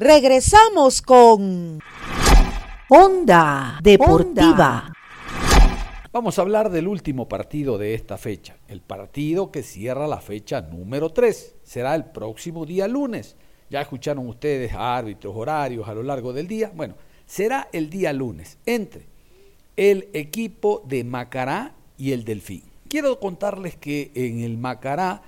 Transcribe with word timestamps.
Regresamos 0.00 1.02
con 1.02 1.80
Onda 2.88 3.80
Deportiva. 3.82 4.92
Vamos 6.12 6.38
a 6.38 6.42
hablar 6.42 6.70
del 6.70 6.86
último 6.86 7.28
partido 7.28 7.78
de 7.78 7.94
esta 7.94 8.16
fecha, 8.16 8.56
el 8.68 8.80
partido 8.80 9.50
que 9.50 9.64
cierra 9.64 10.06
la 10.06 10.20
fecha 10.20 10.60
número 10.60 11.10
3. 11.10 11.56
Será 11.64 11.96
el 11.96 12.04
próximo 12.04 12.64
día 12.64 12.86
lunes. 12.86 13.34
Ya 13.70 13.80
escucharon 13.80 14.28
ustedes 14.28 14.72
árbitros, 14.72 15.34
horarios 15.34 15.88
a 15.88 15.94
lo 15.94 16.04
largo 16.04 16.32
del 16.32 16.46
día. 16.46 16.70
Bueno, 16.72 16.94
será 17.26 17.68
el 17.72 17.90
día 17.90 18.12
lunes 18.12 18.56
entre 18.66 19.04
el 19.76 20.10
equipo 20.12 20.84
de 20.86 21.02
Macará 21.02 21.74
y 21.96 22.12
el 22.12 22.24
Delfín. 22.24 22.62
Quiero 22.88 23.18
contarles 23.18 23.74
que 23.74 24.12
en 24.14 24.44
el 24.44 24.58
Macará 24.58 25.22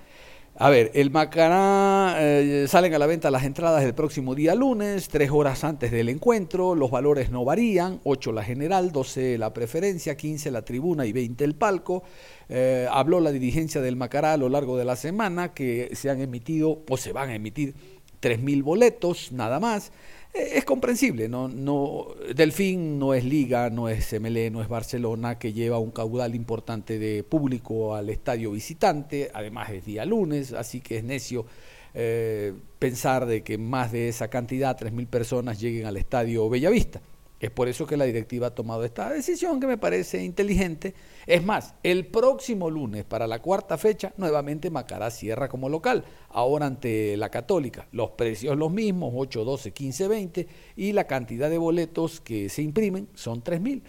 a 0.62 0.68
ver, 0.68 0.90
el 0.92 1.10
Macará 1.10 2.16
eh, 2.18 2.66
salen 2.68 2.92
a 2.92 2.98
la 2.98 3.06
venta 3.06 3.30
las 3.30 3.44
entradas 3.44 3.82
el 3.82 3.94
próximo 3.94 4.34
día 4.34 4.54
lunes, 4.54 5.08
tres 5.08 5.30
horas 5.30 5.64
antes 5.64 5.90
del 5.90 6.10
encuentro. 6.10 6.74
Los 6.74 6.90
valores 6.90 7.30
no 7.30 7.46
varían: 7.46 7.98
8 8.04 8.30
la 8.32 8.44
general, 8.44 8.92
12 8.92 9.38
la 9.38 9.54
preferencia, 9.54 10.18
15 10.18 10.50
la 10.50 10.60
tribuna 10.60 11.06
y 11.06 11.12
20 11.12 11.44
el 11.44 11.54
palco. 11.54 12.02
Eh, 12.50 12.86
habló 12.92 13.20
la 13.20 13.32
dirigencia 13.32 13.80
del 13.80 13.96
Macará 13.96 14.34
a 14.34 14.36
lo 14.36 14.50
largo 14.50 14.76
de 14.76 14.84
la 14.84 14.96
semana 14.96 15.54
que 15.54 15.92
se 15.94 16.10
han 16.10 16.20
emitido 16.20 16.82
o 16.90 16.96
se 16.98 17.14
van 17.14 17.30
a 17.30 17.36
emitir 17.36 17.74
3.000 18.20 18.62
boletos, 18.62 19.32
nada 19.32 19.60
más. 19.60 19.92
Eh, 20.32 20.52
es 20.54 20.64
comprensible, 20.64 21.28
¿no? 21.28 21.48
no 21.48 22.08
Delfín 22.34 22.98
no 22.98 23.14
es 23.14 23.24
Liga, 23.24 23.70
no 23.70 23.88
es 23.88 24.12
MLE, 24.12 24.50
no 24.50 24.62
es 24.62 24.68
Barcelona, 24.68 25.38
que 25.38 25.52
lleva 25.52 25.78
un 25.78 25.90
caudal 25.90 26.34
importante 26.34 26.98
de 26.98 27.24
público 27.24 27.94
al 27.94 28.10
estadio 28.10 28.52
visitante, 28.52 29.30
además 29.34 29.70
es 29.70 29.84
día 29.84 30.04
lunes, 30.04 30.52
así 30.52 30.80
que 30.80 30.98
es 30.98 31.04
necio 31.04 31.46
eh, 31.94 32.52
pensar 32.78 33.26
de 33.26 33.42
que 33.42 33.58
más 33.58 33.90
de 33.90 34.08
esa 34.08 34.28
cantidad, 34.28 34.78
3.000 34.78 35.06
personas, 35.08 35.60
lleguen 35.60 35.86
al 35.86 35.96
estadio 35.96 36.48
Bellavista. 36.48 37.00
Es 37.40 37.50
por 37.50 37.68
eso 37.68 37.86
que 37.86 37.96
la 37.96 38.04
directiva 38.04 38.48
ha 38.48 38.54
tomado 38.54 38.84
esta 38.84 39.08
decisión 39.08 39.60
que 39.60 39.66
me 39.66 39.78
parece 39.78 40.22
inteligente. 40.22 40.94
Es 41.26 41.42
más, 41.42 41.74
el 41.82 42.06
próximo 42.06 42.68
lunes, 42.68 43.04
para 43.04 43.26
la 43.26 43.40
cuarta 43.40 43.78
fecha, 43.78 44.12
nuevamente 44.18 44.70
Macará 44.70 45.10
cierra 45.10 45.48
como 45.48 45.70
local, 45.70 46.04
ahora 46.28 46.66
ante 46.66 47.16
la 47.16 47.30
Católica. 47.30 47.88
Los 47.92 48.10
precios 48.10 48.58
los 48.58 48.70
mismos, 48.70 49.14
8, 49.16 49.44
12, 49.44 49.72
15, 49.72 50.08
20, 50.08 50.48
y 50.76 50.92
la 50.92 51.04
cantidad 51.04 51.48
de 51.48 51.56
boletos 51.56 52.20
que 52.20 52.50
se 52.50 52.60
imprimen 52.60 53.08
son 53.14 53.42
3.000. 53.42 53.82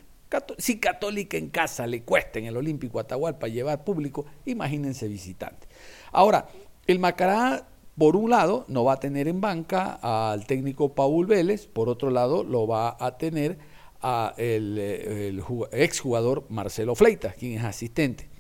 Si 0.58 0.80
Católica 0.80 1.36
en 1.36 1.50
casa 1.50 1.86
le 1.86 2.04
cuesta 2.04 2.40
en 2.40 2.46
el 2.46 2.56
Olímpico 2.56 3.02
Atahualpa 3.02 3.50
llevar 3.50 3.84
público, 3.84 4.26
imagínense 4.46 5.10
visitantes. 5.10 5.68
Ahora, 6.14 6.48
el 6.88 7.00
Macará 7.00 7.68
por 7.98 8.16
un 8.16 8.30
lado, 8.30 8.66
no 8.68 8.84
va 8.84 8.94
a 8.94 9.00
tener 9.00 9.28
en 9.28 9.42
banca 9.42 10.00
al 10.02 10.46
técnico 10.46 10.94
Paul 10.94 11.26
Vélez, 11.26 11.68
por 11.68 11.90
otro 11.90 12.10
lado, 12.10 12.44
lo 12.44 12.68
va 12.68 12.98
a 13.00 13.18
tener 13.18 13.58
a 14.02 14.34
el, 14.38 14.78
el 14.78 15.44
exjugador 15.72 16.46
Marcelo 16.50 16.96
Fleitas, 16.96 17.36
quien 17.36 17.60
es 17.60 17.64
asistente. 17.64 18.32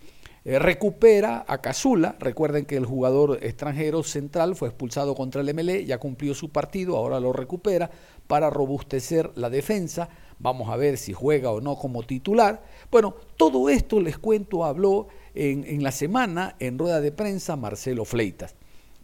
Eh, 0.43 0.57
recupera 0.57 1.45
a 1.47 1.61
Casula, 1.61 2.15
recuerden 2.19 2.65
que 2.65 2.75
el 2.75 2.85
jugador 2.85 3.37
extranjero 3.43 4.01
central 4.01 4.55
fue 4.55 4.69
expulsado 4.69 5.13
contra 5.13 5.41
el 5.41 5.53
MLE, 5.53 5.85
ya 5.85 5.99
cumplió 5.99 6.33
su 6.33 6.49
partido, 6.49 6.97
ahora 6.97 7.19
lo 7.19 7.31
recupera 7.31 7.91
para 8.25 8.49
robustecer 8.49 9.31
la 9.35 9.51
defensa. 9.51 10.09
Vamos 10.39 10.69
a 10.69 10.77
ver 10.77 10.97
si 10.97 11.13
juega 11.13 11.51
o 11.51 11.61
no 11.61 11.75
como 11.75 12.01
titular. 12.01 12.63
Bueno, 12.89 13.13
todo 13.37 13.69
esto 13.69 13.99
les 13.99 14.17
cuento, 14.17 14.65
habló 14.65 15.09
en 15.35 15.83
la 15.83 15.91
semana 15.91 16.55
en 16.57 16.79
rueda 16.79 16.99
de 16.99 17.11
prensa 17.11 17.55
Marcelo 17.55 18.05
Fleitas. 18.05 18.55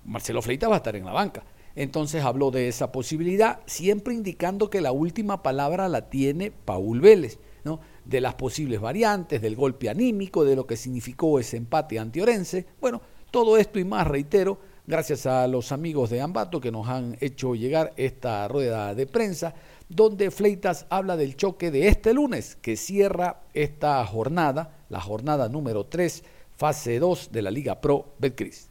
Marcelo 0.07 0.41
Fleitas 0.41 0.69
va 0.69 0.75
a 0.75 0.77
estar 0.77 0.95
en 0.95 1.05
la 1.05 1.11
banca. 1.11 1.43
Entonces 1.75 2.23
habló 2.23 2.49
de 2.49 2.69
esa 2.69 2.91
posibilidad, 2.91 3.59
siempre 3.67 4.13
indicando 4.13 4.69
que 4.69 4.81
la 4.81 4.91
última 4.91 5.43
palabra 5.43 5.89
la 5.89 6.09
tiene 6.09 6.49
Paul 6.49 7.01
Vélez, 7.01 7.37
¿no? 7.63 7.81
de 8.05 8.21
las 8.21 8.33
posibles 8.33 8.79
variantes, 8.79 9.41
del 9.41 9.55
golpe 9.55 9.89
anímico, 9.89 10.43
de 10.43 10.55
lo 10.55 10.65
que 10.65 10.77
significó 10.77 11.39
ese 11.39 11.57
empate 11.57 11.99
ante 11.99 12.21
Orense. 12.21 12.65
Bueno, 12.79 13.01
todo 13.29 13.57
esto 13.57 13.79
y 13.79 13.83
más, 13.83 14.07
reitero, 14.07 14.57
gracias 14.87 15.25
a 15.25 15.45
los 15.45 15.73
amigos 15.73 16.09
de 16.09 16.21
Ambato 16.21 16.61
que 16.61 16.71
nos 16.71 16.87
han 16.87 17.17
hecho 17.19 17.53
llegar 17.53 17.93
esta 17.97 18.47
rueda 18.47 18.95
de 18.95 19.05
prensa, 19.05 19.53
donde 19.89 20.31
Fleitas 20.31 20.87
habla 20.89 21.17
del 21.17 21.35
choque 21.35 21.69
de 21.69 21.89
este 21.89 22.13
lunes, 22.13 22.55
que 22.55 22.77
cierra 22.77 23.41
esta 23.53 24.03
jornada, 24.05 24.85
la 24.89 25.01
jornada 25.01 25.49
número 25.49 25.85
3, 25.85 26.23
fase 26.55 26.97
2 26.97 27.31
de 27.31 27.41
la 27.41 27.51
Liga 27.51 27.81
Pro 27.81 28.15
Betcris 28.17 28.66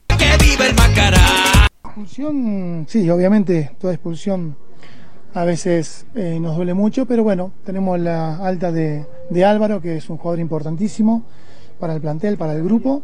vive 0.51 0.69
el 0.69 0.75
Macará. 0.75 1.67
Expulsión, 1.85 2.87
sí, 2.89 3.09
obviamente, 3.11 3.73
toda 3.81 3.93
expulsión 3.93 4.57
a 5.35 5.45
veces 5.45 6.07
eh, 6.15 6.39
nos 6.41 6.57
duele 6.57 6.73
mucho, 6.73 7.07
pero 7.07 7.25
bueno, 7.25 7.53
tenemos 7.65 7.99
la 7.99 8.37
alta 8.37 8.71
de, 8.71 9.07
Álvaro, 9.45 9.81
que 9.81 9.97
es 9.97 10.09
un 10.09 10.17
jugador 10.17 10.41
importantísimo 10.41 11.25
para 11.79 11.95
el 11.95 12.01
plantel, 12.01 12.37
para 12.37 12.55
el 12.55 12.63
grupo. 12.63 13.03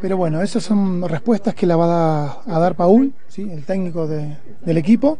Pero 0.00 0.16
bueno, 0.16 0.42
esas 0.42 0.64
son 0.64 1.08
respuestas 1.08 1.54
que 1.54 1.66
la 1.66 1.76
va 1.76 2.42
a, 2.44 2.58
dar 2.58 2.74
Paul, 2.74 3.14
¿sí? 3.28 3.48
el 3.50 3.64
técnico 3.64 4.06
del 4.06 4.76
equipo. 4.76 5.18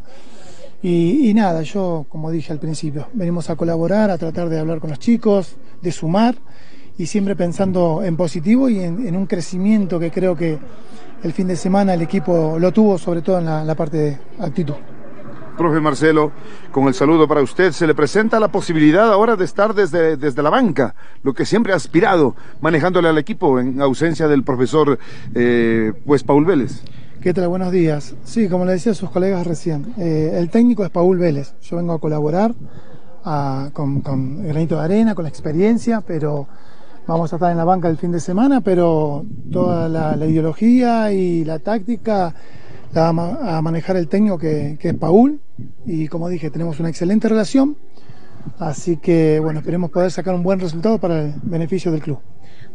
Y, 0.81 1.33
nada, 1.33 1.61
yo, 1.61 2.05
como 2.09 2.29
dije 2.29 2.51
al 2.51 2.59
principio, 2.59 3.07
venimos 3.13 3.49
a 3.49 3.55
colaborar, 3.55 4.11
a 4.11 4.17
tratar 4.17 4.49
de 4.49 4.59
hablar 4.59 4.79
con 4.79 4.89
los 4.89 4.99
chicos, 4.99 5.55
de 5.81 5.91
sumar 5.91 6.35
y 6.97 7.05
siempre 7.05 7.35
pensando 7.35 8.03
en 8.03 8.17
positivo 8.17 8.69
y 8.69 8.79
en 8.81 9.15
un 9.15 9.25
crecimiento 9.25 9.99
que 9.99 10.11
creo 10.11 10.35
que 10.35 10.59
el 11.23 11.31
fin 11.31 11.47
de 11.47 11.55
semana 11.55 11.93
el 11.93 12.01
equipo 12.01 12.57
lo 12.59 12.71
tuvo, 12.71 12.97
sobre 12.97 13.21
todo 13.21 13.39
en 13.39 13.45
la, 13.45 13.75
parte 13.75 13.97
de 13.97 14.17
actitud. 14.39 14.75
Profe 15.57 15.79
Marcelo, 15.79 16.31
con 16.71 16.87
el 16.87 16.93
saludo 16.93 17.27
para 17.27 17.41
usted, 17.41 17.71
se 17.71 17.87
le 17.87 17.95
presenta 17.95 18.39
la 18.39 18.49
posibilidad 18.49 19.11
ahora 19.11 19.35
de 19.35 19.45
estar 19.45 19.73
desde, 19.73 20.17
desde 20.17 20.41
la 20.41 20.49
banca, 20.49 20.95
lo 21.21 21.33
que 21.33 21.45
siempre 21.45 21.73
ha 21.73 21.75
aspirado, 21.75 22.35
manejándole 22.59 23.07
al 23.07 23.17
equipo 23.17 23.59
en 23.59 23.79
ausencia 23.81 24.27
del 24.27 24.43
profesor 24.43 24.97
eh, 25.33 25.93
pues 26.05 26.23
Paul 26.23 26.45
Vélez. 26.45 26.83
¿Qué 27.21 27.33
tal? 27.33 27.47
Buenos 27.47 27.71
días. 27.71 28.15
Sí, 28.25 28.49
como 28.49 28.65
le 28.65 28.73
decía 28.73 28.91
a 28.91 28.95
sus 28.95 29.09
colegas 29.09 29.47
recién, 29.47 29.93
eh, 29.97 30.35
el 30.37 30.49
técnico 30.49 30.83
es 30.83 30.89
Paul 30.89 31.19
Vélez. 31.19 31.53
Yo 31.61 31.77
vengo 31.77 31.93
a 31.93 31.99
colaborar 31.99 32.53
con, 33.71 34.01
con 34.01 34.39
el 34.41 34.47
granito 34.49 34.75
de 34.77 34.83
arena, 34.83 35.15
con 35.15 35.23
la 35.23 35.29
experiencia, 35.29 36.01
pero 36.05 36.47
vamos 37.07 37.31
a 37.33 37.35
estar 37.35 37.51
en 37.51 37.57
la 37.57 37.65
banca 37.65 37.89
el 37.89 37.97
fin 37.97 38.11
de 38.11 38.19
semana, 38.19 38.61
pero 38.61 39.25
toda 39.51 39.89
la, 39.89 40.25
ideología 40.25 41.11
y 41.11 41.43
la 41.43 41.59
táctica 41.59 42.33
la 42.93 43.11
va 43.11 43.57
a 43.57 43.61
manejar 43.61 43.97
el 43.97 44.07
técnico 44.07 44.37
que, 44.37 44.77
es 44.79 44.93
Paul 44.95 45.39
y 45.85 46.07
como 46.07 46.29
dije, 46.29 46.49
tenemos 46.49 46.79
una 46.79 46.89
excelente 46.89 47.27
relación, 47.27 47.77
así 48.59 48.97
que 48.97 49.39
bueno, 49.39 49.59
esperemos 49.59 49.91
poder 49.91 50.11
sacar 50.11 50.35
un 50.35 50.43
buen 50.43 50.59
resultado 50.59 50.97
para 50.99 51.21
el 51.21 51.33
beneficio 51.43 51.91
del 51.91 52.01
club. 52.01 52.19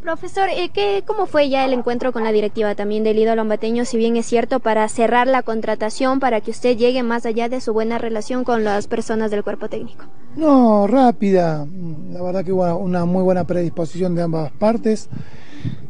Profesor, 0.03 0.49
eh, 0.49 0.71
¿qué, 0.73 1.03
¿cómo 1.07 1.27
fue 1.27 1.49
ya 1.49 1.65
el 1.65 1.73
encuentro 1.73 2.13
con 2.13 2.25
la 2.25 2.33
directiva 2.33 2.75
también 2.75 3.05
del 3.05 3.19
ídolo 3.19 3.43
ambateño, 3.43 3.85
si 3.85 3.97
bien 3.97 4.17
es 4.17 4.27
cierto, 4.27 4.61
para 4.61 4.89
cerrar 4.89 5.27
la 5.27 5.43
contratación, 5.43 6.21
para 6.21 6.41
que 6.41 6.53
usted 6.53 6.77
llegue 6.77 7.03
más 7.03 7.27
allá 7.27 7.49
de 7.49 7.61
su 7.61 7.73
buena 7.73 7.99
relación 7.99 8.45
con 8.45 8.65
las 8.65 8.87
personas 8.87 9.31
del 9.31 9.43
cuerpo 9.43 9.69
técnico? 9.69 10.05
No, 10.37 10.87
rápida. 10.87 11.67
La 12.13 12.23
verdad 12.23 12.45
que 12.45 12.53
hubo 12.53 12.77
una 12.77 13.05
muy 13.05 13.23
buena 13.23 13.45
predisposición 13.45 14.15
de 14.15 14.23
ambas 14.23 14.53
partes, 14.53 15.09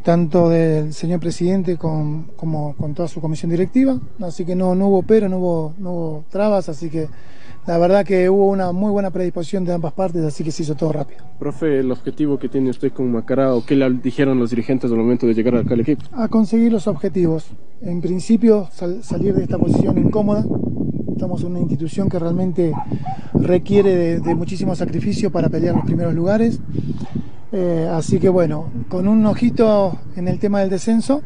tanto 0.02 0.48
del 0.48 0.94
señor 0.94 1.20
presidente 1.20 1.76
como 1.76 2.74
con 2.76 2.94
toda 2.94 3.08
su 3.08 3.20
comisión 3.20 3.50
directiva. 3.50 4.00
Así 4.22 4.44
que 4.44 4.54
no, 4.56 4.74
no 4.74 4.88
hubo 4.88 5.02
pero, 5.02 5.28
no 5.28 5.38
hubo, 5.38 5.74
no 5.78 5.92
hubo 5.92 6.24
trabas, 6.30 6.68
así 6.70 6.88
que 6.88 7.08
la 7.66 7.78
verdad 7.78 8.04
que 8.04 8.30
hubo 8.30 8.48
una 8.48 8.72
muy 8.72 8.90
buena 8.90 9.10
predisposición 9.10 9.64
de 9.64 9.74
ambas 9.74 9.92
partes, 9.92 10.24
así 10.24 10.42
que 10.44 10.50
se 10.50 10.62
hizo 10.62 10.74
todo 10.74 10.92
rápido. 10.92 11.20
Profe, 11.38 11.80
el 11.80 11.90
objetivo 11.92 12.38
que 12.38 12.48
tiene 12.48 12.70
usted 12.70 12.92
con 12.92 13.10
Macará 13.12 13.54
o 13.54 13.64
qué 13.64 13.76
le 13.76 13.90
dijeron 13.90 14.38
los 14.38 14.50
dirigentes 14.50 14.90
al 14.90 14.96
momento 14.96 15.26
de 15.26 15.34
llegar 15.34 15.56
acá 15.56 15.74
al 15.74 15.80
equipo? 15.80 16.04
A 16.12 16.28
conseguir 16.28 16.72
los 16.72 16.86
objetivos. 16.86 17.46
En 17.82 18.00
principio, 18.00 18.68
salir 19.02 19.34
de 19.34 19.42
esta 19.42 19.58
posición 19.58 19.98
incómoda. 19.98 20.44
Estamos 21.12 21.42
en 21.42 21.48
una 21.48 21.60
institución 21.60 22.08
que 22.08 22.18
realmente 22.18 22.72
requiere 23.34 23.94
de, 23.94 24.20
de 24.20 24.34
muchísimo 24.34 24.74
sacrificio 24.74 25.30
para 25.30 25.48
pelear 25.48 25.74
los 25.74 25.84
primeros 25.84 26.14
lugares. 26.14 26.60
Eh, 27.50 27.88
así 27.90 28.18
que 28.18 28.28
bueno, 28.28 28.70
con 28.88 29.08
un 29.08 29.24
ojito 29.24 29.98
en 30.16 30.28
el 30.28 30.38
tema 30.38 30.60
del 30.60 30.70
descenso 30.70 31.22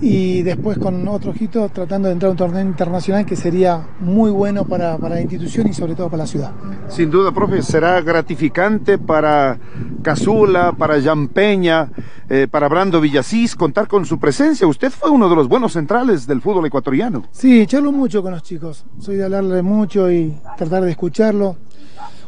y 0.00 0.42
después 0.42 0.78
con 0.78 1.06
otro 1.08 1.30
ojito 1.30 1.68
tratando 1.70 2.08
de 2.08 2.14
entrar 2.14 2.28
a 2.28 2.32
un 2.32 2.36
torneo 2.36 2.62
internacional 2.62 3.24
que 3.24 3.36
sería 3.36 3.86
muy 4.00 4.30
bueno 4.30 4.64
para, 4.64 4.98
la 4.98 5.20
institución 5.20 5.68
y 5.68 5.72
sobre 5.72 5.94
todo 5.94 6.08
para 6.08 6.24
la 6.24 6.26
ciudad. 6.26 6.52
Sin 6.88 7.10
duda, 7.10 7.32
profe, 7.32 7.62
será 7.62 8.00
gratificante 8.00 8.98
para 8.98 9.58
Casula, 10.02 10.72
para 10.72 11.00
Jan 11.00 11.28
Peña, 11.28 11.90
eh, 12.28 12.46
para 12.50 12.68
Brando 12.68 13.00
Villasís 13.00 13.56
contar 13.56 13.88
con 13.88 14.04
su 14.04 14.18
presencia. 14.18 14.66
Usted 14.66 14.90
fue 14.90 15.10
uno 15.10 15.28
de 15.28 15.36
los 15.36 15.48
buenos 15.48 15.72
centrales 15.72 16.26
del 16.26 16.40
fútbol 16.40 16.66
ecuatoriano. 16.66 17.24
Sí, 17.30 17.66
charlo 17.66 17.92
mucho 17.92 18.22
con 18.22 18.32
los 18.32 18.42
chicos. 18.42 18.84
Soy 18.98 19.16
de 19.16 19.24
hablarle 19.24 19.62
mucho 19.62 20.10
y 20.10 20.36
tratar 20.56 20.84
de 20.84 20.90
escucharlo 20.90 21.56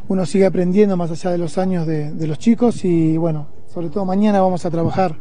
uno 0.08 0.26
sigue 0.26 0.46
aprendiendo 0.46 0.96
más 0.96 1.10
allá 1.10 1.30
de 1.30 1.38
los 1.38 1.58
años 1.58 1.86
de, 1.86 2.12
los 2.26 2.38
chicos 2.38 2.84
y 2.84 3.16
bueno, 3.16 3.46
sobre 3.72 3.88
todo 3.88 4.04
mañana 4.04 4.40
vamos 4.40 4.66
a 4.66 4.70
trabajar 4.70 5.16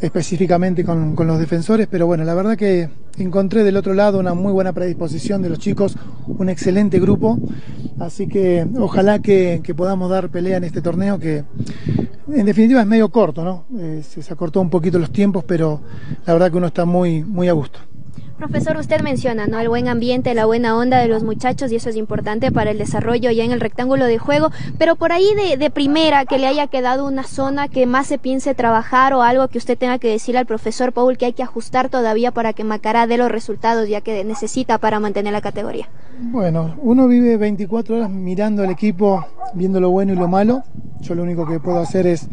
específicamente 0.00 0.84
con, 0.84 1.14
con, 1.14 1.26
los 1.26 1.38
defensores, 1.38 1.86
pero 1.90 2.06
bueno, 2.06 2.24
la 2.24 2.34
verdad 2.34 2.56
que 2.56 2.88
encontré 3.18 3.64
del 3.64 3.76
otro 3.76 3.94
lado 3.94 4.18
una 4.18 4.34
muy 4.34 4.52
buena 4.52 4.72
predisposición 4.72 5.42
de 5.42 5.50
los 5.50 5.58
chicos, 5.58 5.96
un 6.26 6.48
excelente 6.48 6.98
grupo, 6.98 7.38
así 7.98 8.26
que 8.26 8.66
ojalá 8.78 9.20
que, 9.20 9.62
podamos 9.76 10.10
dar 10.10 10.30
pelea 10.30 10.56
en 10.56 10.64
este 10.64 10.82
torneo 10.82 11.18
que 11.18 11.44
en 12.32 12.46
definitiva 12.46 12.80
es 12.80 12.86
medio 12.86 13.08
corto, 13.08 13.44
¿no? 13.44 13.64
Eh, 13.78 14.02
se, 14.06 14.22
se 14.22 14.32
acortó 14.32 14.60
un 14.60 14.70
poquito 14.70 14.98
los 14.98 15.10
tiempos, 15.10 15.44
pero 15.44 15.80
la 16.26 16.32
verdad 16.32 16.50
que 16.50 16.56
uno 16.56 16.66
está 16.66 16.84
muy, 16.84 17.22
muy 17.24 17.48
a 17.48 17.52
gusto. 17.52 17.80
Profesor, 18.40 18.78
usted 18.78 19.02
menciona, 19.02 19.46
¿no? 19.46 19.60
El 19.60 19.68
buen 19.68 19.86
ambiente, 19.86 20.32
la 20.32 20.46
buena 20.46 20.74
onda 20.74 20.96
de 20.96 21.08
los 21.08 21.22
muchachos 21.22 21.70
y 21.70 21.76
eso 21.76 21.90
es 21.90 21.96
importante 21.96 22.50
para 22.50 22.70
el 22.70 22.78
desarrollo 22.78 23.30
ya 23.30 23.44
en 23.44 23.52
el 23.52 23.60
rectángulo 23.60 24.06
de 24.06 24.16
juego, 24.16 24.50
pero 24.78 24.96
por 24.96 25.12
ahí 25.12 25.26
de, 25.34 25.58
de, 25.58 25.68
primera 25.68 26.24
que 26.24 26.38
le 26.38 26.46
haya 26.46 26.66
quedado 26.66 27.06
una 27.06 27.24
zona 27.24 27.68
que 27.68 27.84
más 27.84 28.06
se 28.06 28.16
piense 28.16 28.54
trabajar 28.54 29.12
o 29.12 29.20
algo 29.20 29.46
que 29.48 29.58
usted 29.58 29.76
tenga 29.76 29.98
que 29.98 30.08
decirle 30.08 30.38
al 30.38 30.46
profesor 30.46 30.94
Paul 30.94 31.18
que 31.18 31.26
hay 31.26 31.34
que 31.34 31.42
ajustar 31.42 31.90
todavía 31.90 32.30
para 32.30 32.54
que 32.54 32.64
Macará 32.64 33.06
dé 33.06 33.18
los 33.18 33.30
resultados 33.30 33.86
ya 33.90 34.00
que 34.00 34.24
necesita 34.24 34.78
para 34.78 35.00
mantener 35.00 35.34
la 35.34 35.42
categoría. 35.42 35.90
Bueno, 36.18 36.76
uno 36.80 37.08
vive 37.08 37.36
24 37.36 37.96
horas 37.96 38.08
mirando 38.08 38.62
al 38.62 38.70
equipo, 38.70 39.22
viendo 39.52 39.80
lo 39.80 39.90
bueno 39.90 40.14
y 40.14 40.16
lo 40.16 40.28
malo. 40.28 40.62
Yo 41.00 41.14
lo 41.14 41.24
único 41.24 41.46
que 41.46 41.60
puedo 41.60 41.78
hacer 41.80 42.06
es 42.06 42.26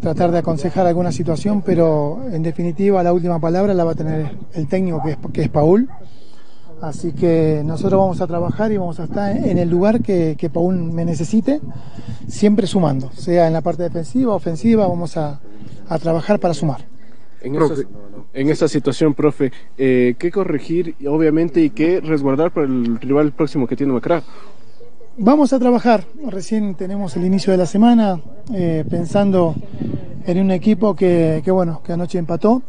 tratar 0.00 0.30
de 0.30 0.38
aconsejar 0.38 0.86
alguna 0.86 1.12
situación, 1.12 1.62
pero 1.62 2.20
en 2.30 2.42
definitiva 2.42 3.02
la 3.02 3.12
última 3.12 3.40
palabra 3.40 3.74
la 3.74 3.84
va 3.84 3.92
a 3.92 3.94
tener 3.94 4.36
el 4.54 4.66
técnico 4.68 5.02
que 5.02 5.10
es, 5.12 5.18
que 5.32 5.42
es 5.42 5.48
Paul. 5.48 5.88
Así 6.80 7.12
que 7.12 7.62
nosotros 7.64 8.00
vamos 8.00 8.20
a 8.20 8.26
trabajar 8.28 8.70
y 8.70 8.76
vamos 8.76 9.00
a 9.00 9.04
estar 9.04 9.36
en 9.36 9.58
el 9.58 9.68
lugar 9.68 10.00
que, 10.00 10.36
que 10.38 10.48
Paul 10.48 10.76
me 10.76 11.04
necesite, 11.04 11.60
siempre 12.28 12.68
sumando, 12.68 13.10
sea 13.12 13.48
en 13.48 13.52
la 13.52 13.62
parte 13.62 13.82
defensiva, 13.82 14.34
ofensiva, 14.34 14.86
vamos 14.86 15.16
a, 15.16 15.40
a 15.88 15.98
trabajar 15.98 16.38
para 16.38 16.54
sumar. 16.54 16.86
En 17.40 17.54
esa, 17.54 17.74
en 18.32 18.50
esa, 18.50 18.68
situación, 18.68 19.14
profe, 19.14 19.52
eh, 19.76 20.14
¿qué 20.18 20.30
corregir, 20.30 20.96
obviamente, 21.06 21.60
y 21.60 21.70
qué 21.70 22.00
resguardar 22.00 22.52
para 22.52 22.66
el 22.66 23.00
rival 23.00 23.32
próximo 23.32 23.66
que 23.66 23.76
tiene 23.76 23.92
Macra? 23.92 24.22
Vamos 25.20 25.52
a 25.52 25.58
trabajar, 25.58 26.04
recién 26.28 26.76
tenemos 26.76 27.16
el 27.16 27.24
inicio 27.24 27.50
de 27.50 27.56
la 27.56 27.66
semana, 27.66 28.20
eh, 28.54 28.84
pensando 28.88 29.52
en 30.24 30.40
un 30.40 30.52
equipo 30.52 30.94
que, 30.94 31.42
que, 31.44 31.50
bueno, 31.50 31.80
que 31.82 31.92
anoche 31.92 32.18
empató, 32.18 32.62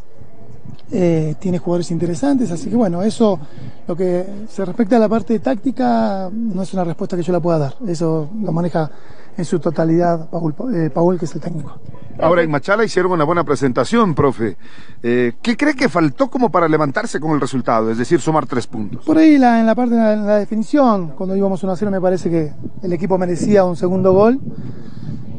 eh, 0.92 1.36
tiene 1.38 1.60
jugadores 1.60 1.92
interesantes, 1.92 2.50
así 2.50 2.72
que 2.72 2.76
bueno, 2.76 3.04
eso, 3.04 3.40
lo 3.88 3.96
que 3.96 4.26
se 4.50 4.66
respecta 4.66 4.96
a 4.96 5.00
la 5.00 5.08
parte 5.08 5.38
táctica, 5.38 6.28
no 6.34 6.64
es 6.64 6.74
una 6.74 6.84
respuesta 6.84 7.16
que 7.16 7.22
yo 7.22 7.32
la 7.32 7.40
pueda 7.40 7.60
dar, 7.60 7.76
eso 7.88 8.28
lo 8.42 8.52
maneja 8.52 8.90
en 9.38 9.46
su 9.46 9.60
totalidad 9.60 10.28
Paul, 10.32 10.56
eh, 10.74 10.90
Paul 10.90 11.20
que 11.20 11.26
es 11.26 11.36
el 11.36 11.42
técnico. 11.42 11.78
Ahora, 12.22 12.44
en 12.44 12.52
Machala 12.52 12.84
hicieron 12.84 13.12
una 13.12 13.24
buena 13.24 13.44
presentación, 13.44 14.14
profe. 14.14 14.58
Eh, 15.02 15.34
¿Qué 15.42 15.56
cree 15.56 15.74
que 15.74 15.88
faltó 15.88 16.30
como 16.30 16.52
para 16.52 16.68
levantarse 16.68 17.20
con 17.20 17.32
el 17.32 17.42
resultado? 17.42 17.92
Es 17.92 17.98
decir, 17.98 18.20
sumar 18.20 18.46
tres 18.46 18.68
puntos. 18.68 19.06
Por 19.06 19.18
ahí, 19.18 19.38
la, 19.38 19.60
en 19.60 19.66
la 19.66 19.76
parte 19.76 19.96
de 19.96 20.02
la, 20.02 20.16
la, 20.16 20.38
definición, 20.38 21.10
cuando 21.16 21.36
íbamos 21.36 21.64
1 21.64 21.72
a 21.72 21.76
0, 21.76 21.92
me 21.92 22.02
parece 22.02 22.30
que 22.30 22.52
el 22.84 22.94
equipo 22.94 23.18
merecía 23.18 23.64
un 23.64 23.76
segundo 23.76 24.14
gol. 24.14 24.40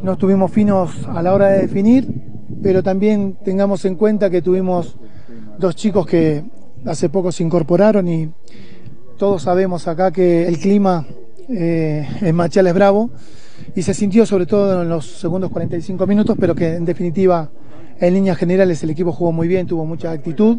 No 0.02 0.12
estuvimos 0.12 0.50
finos 0.50 1.06
a 1.08 1.22
la 1.22 1.34
hora 1.34 1.48
de 1.48 1.60
definir, 1.60 2.08
pero 2.62 2.82
también 2.82 3.36
tengamos 3.44 3.84
en 3.84 3.96
cuenta 3.96 4.30
que 4.30 4.40
tuvimos 4.40 4.96
dos 5.58 5.76
chicos 5.76 6.06
que 6.06 6.44
hace 6.86 7.10
poco 7.10 7.30
se 7.30 7.42
incorporaron 7.42 8.08
y 8.08 8.30
todos 9.18 9.42
sabemos 9.42 9.86
acá 9.86 10.10
que 10.10 10.48
el 10.48 10.58
clima 10.58 11.06
eh, 11.48 12.08
en 12.22 12.34
Machala 12.34 12.70
es 12.70 12.74
bravo 12.74 13.10
y 13.74 13.82
se 13.82 13.94
sintió 13.94 14.26
sobre 14.26 14.46
todo 14.46 14.82
en 14.82 14.88
los 14.88 15.06
segundos 15.06 15.50
45 15.50 16.06
minutos, 16.06 16.36
pero 16.38 16.54
que 16.54 16.74
en 16.74 16.84
definitiva, 16.84 17.48
en 17.98 18.14
líneas 18.14 18.36
generales, 18.36 18.82
el 18.82 18.90
equipo 18.90 19.12
jugó 19.12 19.32
muy 19.32 19.48
bien, 19.48 19.66
tuvo 19.66 19.84
mucha 19.84 20.10
actitud. 20.10 20.58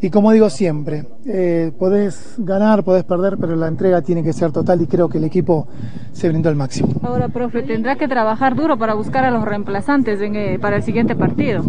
Y 0.00 0.10
como 0.10 0.32
digo 0.32 0.50
siempre, 0.50 1.04
eh, 1.26 1.70
podés 1.78 2.34
ganar, 2.38 2.82
podés 2.82 3.04
perder, 3.04 3.36
pero 3.38 3.54
la 3.54 3.68
entrega 3.68 4.02
tiene 4.02 4.24
que 4.24 4.32
ser 4.32 4.50
total 4.50 4.82
y 4.82 4.86
creo 4.88 5.08
que 5.08 5.18
el 5.18 5.24
equipo 5.24 5.68
se 6.12 6.28
brindó 6.28 6.48
al 6.48 6.56
máximo. 6.56 6.88
Ahora, 7.02 7.28
profe, 7.28 7.62
tendrá 7.62 7.94
que 7.94 8.08
trabajar 8.08 8.56
duro 8.56 8.76
para 8.76 8.94
buscar 8.94 9.24
a 9.24 9.30
los 9.30 9.44
reemplazantes 9.44 10.20
en, 10.20 10.34
eh, 10.34 10.58
para 10.58 10.76
el 10.76 10.82
siguiente 10.82 11.14
partido. 11.14 11.62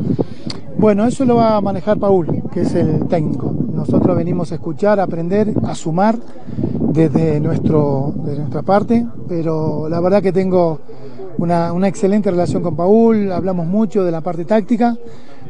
Bueno, 0.78 1.06
eso 1.06 1.26
lo 1.26 1.36
va 1.36 1.58
a 1.58 1.62
manejar 1.62 2.00
Paul, 2.00 2.50
que 2.52 2.62
es 2.62 2.74
el 2.74 3.08
técnico. 3.08 3.54
Nosotros 3.72 4.18
venimos 4.18 4.52
a 4.52 4.56
escuchar, 4.56 5.00
a 5.00 5.04
aprender, 5.04 5.54
a 5.64 5.76
sumar 5.76 6.16
desde, 6.94 7.40
nuestro, 7.40 8.14
desde 8.18 8.40
nuestra 8.40 8.62
parte, 8.62 9.06
pero 9.28 9.90
la 9.90 10.00
verdad 10.00 10.22
que 10.22 10.32
tengo 10.32 10.80
una, 11.40 11.74
una, 11.74 11.88
excelente 11.88 12.30
relación 12.30 12.62
con 12.62 12.76
Paul, 12.76 13.32
hablamos 13.32 13.66
mucho 13.66 14.04
de 14.04 14.12
la 14.12 14.22
parte 14.22 14.46
táctica, 14.46 14.96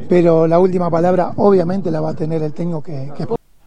pero 0.08 0.46
la 0.46 0.58
última 0.58 0.90
palabra 0.90 1.32
obviamente 1.36 1.90
la 1.90 2.00
va 2.00 2.10
a 2.10 2.14
tener 2.14 2.42
el 2.42 2.52
técnico 2.52 2.82
que. 2.82 3.12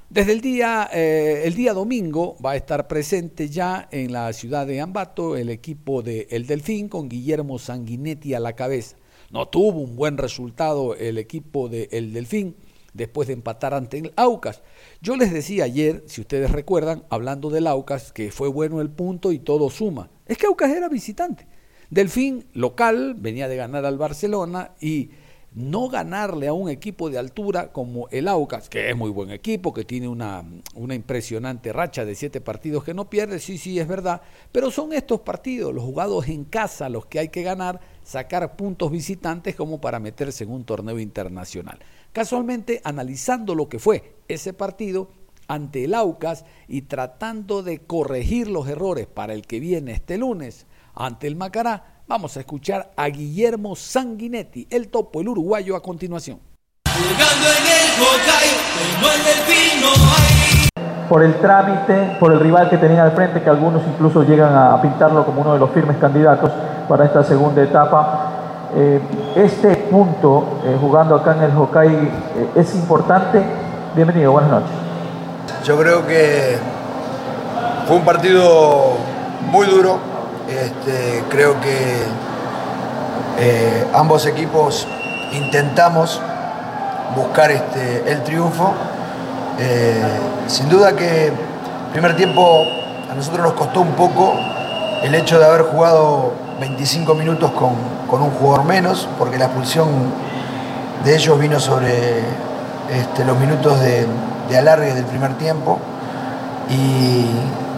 Desde 0.09 0.31
el 0.31 0.41
día, 0.41 0.89
eh, 0.91 1.43
el 1.45 1.53
día 1.53 1.73
domingo 1.73 2.37
va 2.43 2.51
a 2.51 2.55
estar 2.55 2.87
presente 2.87 3.49
ya 3.49 3.87
en 3.91 4.11
la 4.11 4.33
ciudad 4.33 4.65
de 4.65 4.81
Ambato 4.81 5.35
el 5.35 5.49
equipo 5.49 6.01
de 6.01 6.27
El 6.31 6.47
Delfín 6.47 6.89
con 6.89 7.09
Guillermo 7.09 7.59
Sanguinetti 7.59 8.33
a 8.33 8.39
la 8.39 8.53
cabeza. 8.53 8.95
No 9.29 9.47
tuvo 9.49 9.81
un 9.81 9.95
buen 9.95 10.17
resultado 10.17 10.95
el 10.95 11.17
equipo 11.17 11.69
de 11.69 11.89
El 11.91 12.13
Delfín 12.13 12.55
después 12.97 13.27
de 13.27 13.35
empatar 13.35 13.73
ante 13.73 13.99
el 13.99 14.13
Aucas. 14.15 14.61
Yo 15.01 15.15
les 15.15 15.31
decía 15.31 15.63
ayer, 15.63 16.03
si 16.07 16.21
ustedes 16.21 16.51
recuerdan, 16.51 17.03
hablando 17.09 17.49
del 17.49 17.67
Aucas, 17.67 18.11
que 18.11 18.31
fue 18.31 18.49
bueno 18.49 18.81
el 18.81 18.89
punto 18.89 19.31
y 19.31 19.39
todo 19.39 19.69
suma. 19.69 20.09
Es 20.25 20.37
que 20.37 20.47
Aucas 20.47 20.71
era 20.71 20.89
visitante. 20.89 21.47
Delfín, 21.89 22.45
local, 22.53 23.15
venía 23.17 23.47
de 23.47 23.55
ganar 23.55 23.85
al 23.85 23.97
Barcelona 23.97 24.71
y 24.81 25.11
no 25.53 25.89
ganarle 25.89 26.47
a 26.47 26.53
un 26.53 26.69
equipo 26.69 27.09
de 27.09 27.17
altura 27.17 27.71
como 27.71 28.09
el 28.09 28.27
Aucas, 28.27 28.69
que 28.69 28.89
es 28.89 28.95
muy 28.95 29.09
buen 29.09 29.31
equipo, 29.31 29.73
que 29.73 29.85
tiene 29.85 30.07
una, 30.07 30.43
una, 30.75 30.93
impresionante 30.93 31.73
racha 31.73 32.05
de 32.05 32.13
siete 32.13 32.41
partidos 32.41 32.83
que 32.83 32.93
no 32.93 33.09
pierde, 33.09 33.39
sí, 33.39 33.57
sí, 33.57 33.79
es 33.79 33.87
verdad, 33.87 34.21
pero 34.51 34.69
son 34.69 34.93
estos 34.93 35.21
partidos, 35.21 35.73
los 35.73 35.83
jugados 35.83 36.27
en 36.27 36.43
casa, 36.43 36.89
los 36.89 37.05
que 37.07 37.19
hay 37.19 37.29
que 37.29 37.41
ganar, 37.41 37.79
sacar 38.03 38.55
puntos 38.55 38.91
visitantes 38.91 39.55
como 39.55 39.81
para 39.81 39.99
meterse 39.99 40.43
en 40.43 40.51
un 40.51 40.63
torneo 40.63 40.99
internacional. 40.99 41.79
Casualmente, 42.17 42.81
analizando 42.83 43.53
lo 43.53 43.69
que 43.69 43.77
fue 43.77 44.15
ese 44.27 44.51
partido 44.51 45.11
ante 45.47 45.83
el 45.83 45.93
Aucas 45.93 46.45
y 46.67 46.81
tratando 46.81 47.61
de 47.61 47.77
corregir 47.77 48.47
los 48.47 48.67
errores 48.67 49.05
para 49.05 49.35
el 49.35 49.45
que 49.45 49.59
viene 49.59 49.91
este 49.91 50.17
lunes 50.17 50.65
ante 50.95 51.27
el 51.27 51.35
Macará, 51.35 52.01
Vamos 52.07 52.35
a 52.37 52.39
escuchar 52.39 52.89
a 52.95 53.07
Guillermo 53.09 53.75
Sanguinetti, 53.75 54.65
el 54.71 54.87
topo, 54.87 55.21
el 55.21 55.27
uruguayo, 55.27 55.75
a 55.75 55.81
continuación. 55.81 56.39
Por 61.09 61.23
el 61.23 61.39
trámite, 61.39 62.17
por 62.19 62.31
el 62.31 62.39
rival 62.39 62.69
que 62.69 62.77
tenía 62.77 63.03
al 63.03 63.11
frente, 63.11 63.43
que 63.43 63.49
algunos 63.49 63.83
incluso 63.85 64.23
llegan 64.23 64.55
a 64.55 64.81
pintarlo 64.81 65.23
como 65.23 65.41
uno 65.41 65.53
de 65.53 65.59
los 65.59 65.69
firmes 65.71 65.97
candidatos 65.97 66.49
para 66.87 67.05
esta 67.05 67.23
segunda 67.23 67.61
etapa. 67.61 68.26
Eh, 68.79 69.01
este 69.35 69.75
punto, 69.89 70.59
eh, 70.63 70.77
jugando 70.79 71.15
acá 71.15 71.35
en 71.35 71.41
el 71.45 71.57
Hokkaido, 71.57 71.99
eh, 71.99 72.49
es 72.57 72.75
importante. 72.75 73.41
Bienvenido, 73.95 74.31
buenas 74.31 74.51
noches. 74.51 74.69
Yo 75.63 75.79
creo 75.79 76.05
que 76.05 76.59
fue 77.87 77.95
un 77.95 78.05
partido 78.05 78.97
muy 79.49 79.65
duro, 79.65 79.97
este, 80.47 81.23
creo 81.27 81.59
que 81.59 82.27
ambos 83.95 84.27
equipos 84.27 84.87
intentamos 85.31 86.21
buscar 87.15 87.49
este, 87.49 88.11
el 88.11 88.21
triunfo. 88.21 88.73
Sin 90.45 90.69
duda 90.69 90.95
que 90.95 91.31
primer 91.93 92.15
tiempo 92.15 92.61
a 93.11 93.15
nosotros 93.15 93.41
nos 93.41 93.53
costó 93.53 93.81
un 93.81 93.93
poco 93.93 94.33
el 95.01 95.15
hecho 95.15 95.39
de 95.39 95.45
haber 95.45 95.63
jugado 95.63 96.46
25 96.59 97.13
minutos 97.13 97.51
con, 97.51 97.75
con 98.09 98.21
un 98.21 98.31
jugador 98.31 98.65
menos, 98.65 99.07
porque 99.17 99.37
la 99.37 99.45
expulsión 99.45 99.87
de 101.03 101.15
ellos 101.15 101.39
vino 101.39 101.59
sobre 101.59 102.19
este, 102.89 103.25
los 103.25 103.37
minutos 103.37 103.79
de, 103.79 104.07
alargue 104.57 104.93
del 104.93 105.05
primer 105.05 105.37
tiempo. 105.37 105.79
Y, 106.69 107.25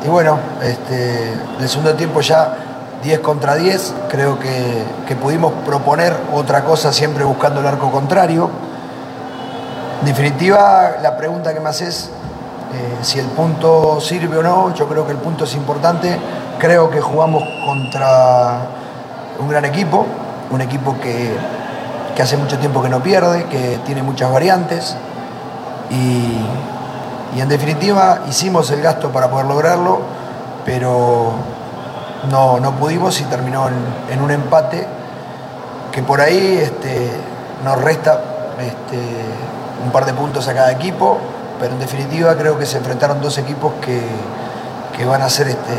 y 0.04 0.08
bueno, 0.08 0.40
este, 0.64 1.34
el 1.60 1.70
segundo 1.70 1.94
tiempo 1.96 2.22
ya 2.22 2.56
10 3.04 3.20
contra 3.20 3.56
10, 3.56 3.94
creo 4.10 4.40
que, 4.40 4.84
que, 5.08 5.16
pudimos 5.16 5.54
proponer 5.66 6.16
otra 6.34 6.64
cosa 6.64 6.92
siempre 6.92 7.24
buscando 7.24 7.60
el 7.62 7.68
arco 7.68 7.92
contrario. 7.92 8.50
En 10.02 10.06
definitiva, 10.06 10.98
la 11.02 11.18
pregunta 11.18 11.54
que 11.54 11.60
me 11.60 11.70
haces, 11.70 12.10
eh, 12.74 12.98
si 13.02 13.20
el 13.20 13.28
punto 13.28 14.00
sirve 14.00 14.38
o 14.38 14.44
no, 14.44 14.74
yo 14.76 14.88
creo 14.88 15.06
que 15.06 15.12
el 15.12 15.18
punto 15.18 15.46
es 15.46 15.56
importante. 15.56 16.20
Creo 16.60 16.90
que 16.90 17.02
jugamos 17.02 17.44
contra 17.66 18.60
un 19.40 19.50
gran 19.50 19.66
equipo, 19.66 20.06
un 20.52 20.62
equipo 20.62 20.96
que, 21.00 21.32
que 22.16 22.22
hace 22.22 22.38
mucho 22.38 22.58
tiempo 22.58 22.82
que 22.82 22.90
no 22.90 23.02
pierde, 23.02 23.46
que 23.46 23.80
tiene 23.86 24.04
muchas 24.04 24.32
variantes 24.32 24.96
y, 25.90 27.38
y 27.38 27.42
en 27.42 27.50
definitiva 27.50 28.20
hicimos 28.28 28.70
el 28.72 28.82
gasto 28.82 29.10
para 29.10 29.30
poder 29.30 29.48
lograrlo, 29.48 30.02
pero 30.66 31.32
no, 32.30 32.60
no 32.60 32.72
pudimos 32.74 33.20
y 33.22 33.24
terminó 33.24 33.68
en, 33.68 33.76
en, 34.12 34.22
un 34.22 34.32
empate 34.32 34.86
que 35.92 36.04
por 36.04 36.22
ahí 36.22 36.60
este, 36.62 37.10
nos 37.64 37.82
resta 37.82 38.22
este, 38.60 39.00
un 39.86 39.92
par 39.92 40.06
de 40.06 40.14
puntos 40.14 40.48
a 40.48 40.54
cada 40.54 40.72
equipo, 40.72 41.18
pero 41.60 41.74
en 41.74 41.80
definitiva 41.80 42.36
creo 42.36 42.58
que 42.58 42.66
se 42.66 42.78
enfrentaron 42.78 43.22
dos 43.22 43.38
equipos 43.38 43.74
que, 43.82 44.02
que 44.98 45.06
van 45.06 45.22
a 45.22 45.26
hacer 45.26 45.48
este, 45.48 45.74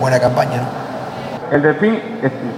buena 0.00 0.20
campaña. 0.20 0.62
El 1.50 1.62
Delfín 1.62 2.00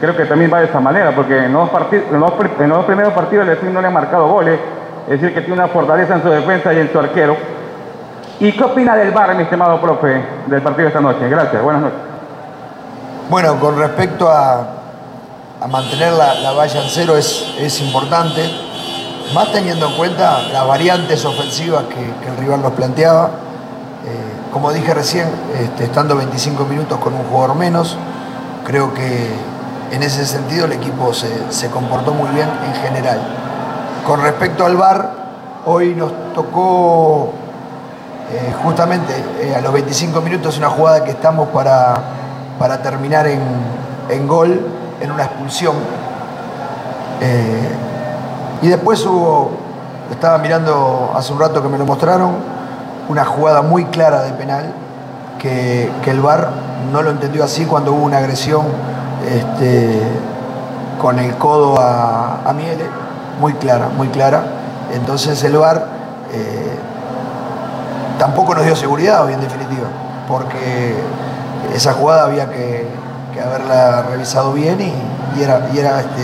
creo 0.00 0.16
que 0.16 0.25
también 0.25 0.52
va 0.52 0.61
de 0.61 0.66
esta 0.66 0.81
manera, 0.81 1.14
porque 1.14 1.45
en 1.45 1.52
los, 1.52 1.69
en 1.93 2.21
los, 2.21 2.33
en 2.61 2.69
los 2.69 2.85
primeros 2.85 3.12
partidos 3.12 3.43
el 3.43 3.50
Delfín 3.50 3.75
no 3.75 3.81
le 3.81 3.88
ha 3.88 3.90
marcado 3.90 4.28
goles, 4.28 4.59
es 5.07 5.21
decir, 5.21 5.35
que 5.35 5.40
tiene 5.40 5.55
una 5.55 5.69
fortaleza 5.69 6.14
en 6.14 6.23
su 6.23 6.28
defensa 6.28 6.73
y 6.73 6.78
en 6.78 6.93
su 6.93 6.99
arquero. 6.99 7.37
¿Y 8.38 8.52
qué 8.52 8.64
opina 8.64 8.95
del 8.97 9.12
VAR, 9.12 9.35
mi 9.35 9.45
estimado 9.45 9.81
profe, 9.81 10.23
del 10.47 10.61
partido 10.61 10.85
de 10.85 10.88
esta 10.88 11.00
noche? 11.00 11.28
Gracias, 11.28 11.62
buenas 11.62 11.83
noches. 11.83 11.99
Bueno, 13.31 13.59
con 13.59 13.78
respecto 13.78 14.31
a, 14.31 14.66
a 15.61 15.66
mantener 15.66 16.12
la, 16.12 16.35
la, 16.35 16.52
valla 16.52 16.83
en 16.83 16.88
cero 16.88 17.16
es, 17.16 17.55
es, 17.59 17.81
importante, 17.81 18.43
más 19.35 19.52
teniendo 19.52 19.87
en 19.87 19.97
cuenta 19.97 20.42
las 20.52 20.66
variantes 20.66 21.25
ofensivas 21.25 21.85
que, 21.85 22.28
el 22.28 22.37
rival 22.37 22.62
nos 22.62 22.73
planteaba. 22.73 23.26
Eh, 23.26 24.52
como 24.52 24.73
dije 24.73 24.95
recién, 24.95 25.28
este, 25.61 25.85
estando 25.85 26.16
25 26.16 26.64
minutos 26.64 26.99
con 26.99 27.14
un 27.14 27.25
jugador 27.25 27.56
menos, 27.56 27.97
creo 28.64 28.92
que 28.95 29.28
en 29.92 30.02
ese 30.02 30.26
sentido 30.26 30.66
el 30.66 30.73
equipo 30.73 31.12
se, 31.12 31.28
se 31.50 31.71
comportó 31.71 32.12
muy 32.12 32.28
bien 32.30 32.49
en 32.66 32.75
general. 32.83 33.21
Con 34.06 34.23
respecto 34.23 34.64
al 34.64 34.76
VAR, 34.76 35.11
hoy 35.66 35.95
nos 35.95 36.12
tocó 36.35 37.33
eh, 38.33 38.54
justamente 38.62 39.12
eh, 39.40 39.54
a 39.56 39.61
los 39.61 39.73
25 39.73 40.21
minutos 40.21 40.59
una 40.59 40.68
jugada 40.68 41.04
que 41.04 41.11
estamos 41.11 41.49
para, 41.49 41.95
para 42.59 42.83
terminar 42.83 43.26
en, 43.26 43.40
en, 44.09 44.26
gol, 44.26 44.66
en 45.00 45.11
una 45.11 45.25
expulsión. 45.25 45.75
Y 48.63 48.69
después 48.69 49.05
hubo, 49.07 49.51
estaba 50.11 50.39
mirando 50.39 51.13
hace 51.15 51.33
un 51.33 51.41
rato 51.41 51.63
que 51.63 51.69
me 51.69 51.79
lo 51.79 51.87
mostraron, 51.87 52.33
una 53.09 53.25
jugada 53.25 53.63
muy 53.63 53.85
clara 53.87 54.23
de 54.23 54.33
penal 54.33 54.73
que, 55.39 55.91
que 56.03 56.11
el 56.11 56.21
VAR 56.21 56.51
no 56.93 57.03
lo 57.03 57.11
entendió 57.11 57.45
así 57.45 57.65
cuando 57.65 57.93
hubo 57.93 58.05
una 58.05 58.19
agresión 58.19 58.67
este, 59.29 60.01
con 61.01 61.19
el 61.19 61.35
codo 61.37 61.81
a, 61.81 62.41
a 62.45 62.53
Miele, 62.53 62.85
muy 63.41 63.53
clara, 63.55 63.89
muy 63.97 64.09
clara. 64.09 64.43
Entonces 64.95 65.43
el 65.45 65.57
VAR 65.59 65.87
eh, 66.33 66.79
tampoco 68.19 68.55
nos 68.55 68.65
dio 68.65 68.75
seguridad 68.75 69.25
hoy 69.25 69.35
en 69.35 69.41
definitiva, 69.41 69.89
porque 70.29 70.97
esa 71.75 71.93
jugada 71.93 72.25
había 72.25 72.49
que, 72.51 72.87
que 73.35 73.41
haberla 73.41 74.03
revisado 74.03 74.53
bien 74.53 74.81
y, 74.81 75.39
y 75.39 75.43
era, 75.43 75.69
y 75.73 75.79
era 75.79 76.01
este, 76.01 76.23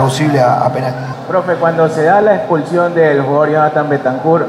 plausible 0.00 0.40
a, 0.40 0.64
a, 0.64 0.72
penal. 0.72 0.94
Profe, 1.28 1.54
cuando 1.56 1.88
se 1.88 2.04
da 2.04 2.20
la 2.20 2.36
expulsión 2.36 2.94
del 2.94 3.22
jugador 3.22 3.50
Jonathan 3.50 3.88
Betancourt, 3.88 4.46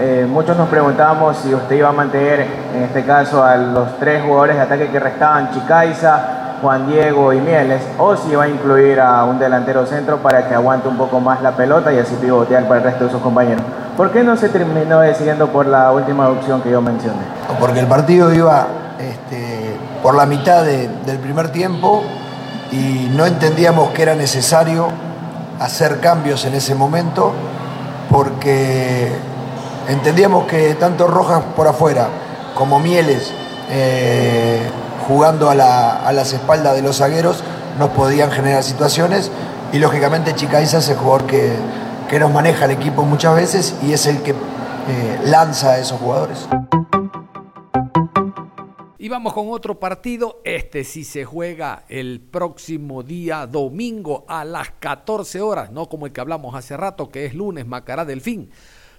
eh, 0.00 0.26
muchos 0.28 0.56
nos 0.56 0.68
preguntamos 0.68 1.36
si 1.36 1.54
usted 1.54 1.76
iba 1.76 1.88
a 1.88 1.92
mantener, 1.92 2.46
en 2.74 2.82
este 2.82 3.04
caso, 3.04 3.42
a 3.44 3.56
los 3.56 3.98
tres 3.98 4.22
jugadores 4.22 4.56
de 4.56 4.62
ataque 4.62 4.88
que 4.88 4.98
restaban, 4.98 5.52
Chicaiza, 5.52 6.20
Juan 6.60 6.88
Diego 6.88 7.32
y 7.32 7.40
Mieles, 7.40 7.82
o 7.98 8.16
si 8.16 8.32
iba 8.32 8.44
a 8.44 8.48
incluir 8.48 9.00
a 9.00 9.24
un 9.24 9.38
delantero 9.38 9.86
centro 9.86 10.18
para 10.18 10.48
que 10.48 10.54
aguante 10.54 10.88
un 10.88 10.96
poco 10.96 11.20
más 11.20 11.40
la 11.42 11.52
pelota 11.52 11.92
y 11.92 11.98
así 11.98 12.16
pivotear 12.16 12.64
para 12.64 12.78
el 12.78 12.84
resto 12.84 13.04
de 13.04 13.10
sus 13.12 13.20
compañeros. 13.20 13.62
¿Por 13.96 14.10
qué 14.10 14.24
no 14.24 14.36
se 14.36 14.48
terminó 14.48 15.00
decidiendo 15.00 15.48
por 15.48 15.66
la 15.66 15.92
última 15.92 16.28
opción 16.28 16.60
que 16.60 16.70
yo 16.70 16.80
mencioné? 16.80 17.20
Porque 17.60 17.80
el 17.80 17.86
partido 17.86 18.32
iba 18.32 18.66
este, 18.98 19.76
por 20.02 20.16
la 20.16 20.26
mitad 20.26 20.64
de, 20.64 20.88
del 21.06 21.18
primer 21.18 21.50
tiempo 21.50 22.02
y 22.70 23.10
no 23.14 23.26
entendíamos 23.26 23.90
que 23.90 24.02
era 24.02 24.14
necesario 24.14 24.88
hacer 25.60 26.00
cambios 26.00 26.44
en 26.44 26.54
ese 26.54 26.74
momento 26.74 27.32
porque 28.10 29.10
entendíamos 29.88 30.46
que 30.46 30.74
tanto 30.74 31.06
Rojas 31.06 31.42
por 31.56 31.66
afuera 31.66 32.08
como 32.54 32.78
Mieles 32.78 33.32
eh, 33.70 34.60
jugando 35.06 35.50
a, 35.50 35.54
la, 35.54 35.96
a, 36.06 36.12
las 36.12 36.32
espaldas 36.32 36.74
de 36.74 36.82
los 36.82 36.98
zagueros 36.98 37.42
nos 37.78 37.90
podían 37.90 38.30
generar 38.30 38.62
situaciones 38.62 39.30
y 39.72 39.78
lógicamente 39.78 40.34
Chicaiza 40.34 40.78
es 40.78 40.88
el 40.88 40.96
jugador 40.96 41.26
que, 41.26 41.54
que 42.08 42.18
nos 42.18 42.32
maneja 42.32 42.64
el 42.64 42.72
equipo 42.72 43.04
muchas 43.04 43.34
veces 43.34 43.74
y 43.82 43.92
es 43.92 44.06
el 44.06 44.22
que 44.22 44.30
eh, 44.30 45.20
lanza 45.24 45.72
a 45.72 45.78
esos 45.78 46.00
jugadores. 46.00 46.48
Y 49.00 49.08
vamos 49.08 49.32
con 49.32 49.46
otro 49.50 49.78
partido. 49.78 50.40
Este 50.42 50.82
sí 50.82 51.04
se 51.04 51.24
juega 51.24 51.84
el 51.88 52.20
próximo 52.20 53.04
día 53.04 53.46
domingo 53.46 54.24
a 54.26 54.44
las 54.44 54.72
14 54.72 55.40
horas, 55.40 55.70
no 55.70 55.88
como 55.88 56.06
el 56.06 56.12
que 56.12 56.20
hablamos 56.20 56.56
hace 56.56 56.76
rato, 56.76 57.08
que 57.08 57.24
es 57.24 57.32
lunes, 57.32 57.64
Macará 57.64 58.04
del 58.04 58.20
Fin. 58.20 58.50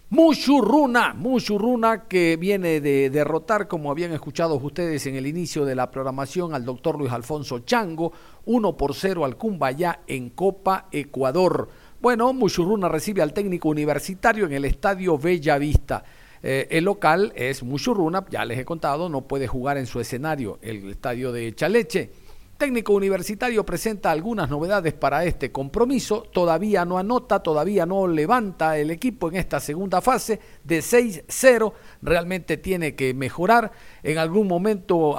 Muchurruna, 0.10 1.14
Muchurruna 1.14 2.08
que 2.08 2.38
viene 2.38 2.80
de 2.80 3.10
derrotar, 3.10 3.68
como 3.68 3.92
habían 3.92 4.14
escuchado 4.14 4.56
ustedes 4.56 5.06
en 5.06 5.18
el 5.18 5.28
inicio 5.28 5.66
de 5.66 5.76
la 5.76 5.92
programación, 5.92 6.54
al 6.54 6.64
doctor 6.64 6.98
Luis 6.98 7.12
Alfonso 7.12 7.60
Chango, 7.60 8.14
1 8.46 8.78
por 8.78 8.96
0 8.96 9.26
al 9.26 9.36
Cumbayá 9.36 10.00
en 10.08 10.30
Copa 10.30 10.88
Ecuador. 10.94 11.68
Bueno, 12.00 12.32
Muchurruna 12.32 12.88
recibe 12.88 13.22
al 13.22 13.34
técnico 13.34 13.68
universitario 13.68 14.46
en 14.46 14.54
el 14.54 14.64
estadio 14.64 15.18
Bella 15.18 15.58
Vista. 15.58 16.06
Eh, 16.42 16.68
el 16.72 16.86
local 16.86 17.34
es 17.36 17.64
Muchurruna, 17.64 18.26
ya 18.30 18.46
les 18.46 18.60
he 18.60 18.66
contado, 18.66 19.10
no 19.10 19.22
puede 19.22 19.48
jugar 19.48 19.78
en 19.78 19.86
su 19.86 20.00
escenario, 20.00 20.60
el 20.62 20.90
estadio 20.90 21.32
de 21.32 21.54
Chaleche. 21.54 22.12
Técnico 22.58 22.92
Universitario 22.92 23.66
presenta 23.66 24.12
algunas 24.12 24.50
novedades 24.50 24.92
para 24.92 25.24
este 25.24 25.50
compromiso. 25.50 26.24
Todavía 26.24 26.84
no 26.84 26.98
anota, 26.98 27.42
todavía 27.42 27.86
no 27.86 28.06
levanta 28.06 28.78
el 28.78 28.92
equipo 28.92 29.30
en 29.30 29.38
esta 29.38 29.62
segunda 29.62 30.02
fase 30.02 30.42
de 30.66 30.80
6-0. 30.80 31.72
Realmente 32.02 32.58
tiene 32.58 32.96
que 32.96 33.14
mejorar. 33.14 33.72
En 34.04 34.18
algún 34.18 34.46
momento 34.46 35.16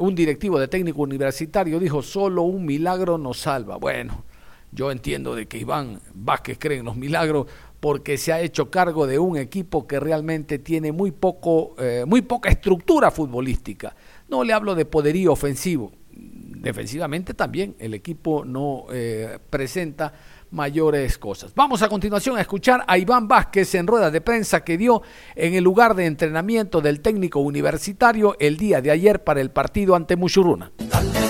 un 0.00 0.14
directivo 0.14 0.60
de 0.60 0.68
técnico 0.68 1.00
universitario 1.00 1.80
dijo, 1.80 2.02
solo 2.02 2.42
un 2.42 2.66
milagro 2.66 3.16
nos 3.16 3.38
salva. 3.38 3.78
Bueno, 3.78 4.24
yo 4.70 4.90
entiendo 4.90 5.34
de 5.34 5.46
que 5.46 5.56
Iván 5.56 5.98
Vázquez 6.12 6.58
cree 6.58 6.80
en 6.80 6.84
los 6.84 6.96
milagros 6.96 7.46
porque 7.82 8.16
se 8.16 8.32
ha 8.32 8.40
hecho 8.40 8.70
cargo 8.70 9.08
de 9.08 9.18
un 9.18 9.36
equipo 9.36 9.88
que 9.88 9.98
realmente 9.98 10.60
tiene 10.60 10.92
muy, 10.92 11.10
poco, 11.10 11.74
eh, 11.80 12.04
muy 12.06 12.22
poca 12.22 12.48
estructura 12.48 13.10
futbolística. 13.10 13.96
No 14.28 14.44
le 14.44 14.52
hablo 14.52 14.76
de 14.76 14.84
poderío 14.84 15.32
ofensivo, 15.32 15.90
defensivamente 16.12 17.34
también 17.34 17.74
el 17.80 17.94
equipo 17.94 18.44
no 18.44 18.86
eh, 18.92 19.36
presenta 19.50 20.12
mayores 20.52 21.18
cosas. 21.18 21.52
Vamos 21.56 21.82
a 21.82 21.88
continuación 21.88 22.36
a 22.36 22.42
escuchar 22.42 22.84
a 22.86 22.98
Iván 22.98 23.26
Vázquez 23.26 23.74
en 23.74 23.88
rueda 23.88 24.12
de 24.12 24.20
prensa 24.20 24.62
que 24.62 24.78
dio 24.78 25.02
en 25.34 25.54
el 25.54 25.64
lugar 25.64 25.96
de 25.96 26.06
entrenamiento 26.06 26.80
del 26.80 27.00
técnico 27.00 27.40
universitario 27.40 28.36
el 28.38 28.58
día 28.58 28.80
de 28.80 28.92
ayer 28.92 29.24
para 29.24 29.40
el 29.40 29.50
partido 29.50 29.96
ante 29.96 30.14
Muchurruna. 30.14 30.70
Dale, 30.78 31.21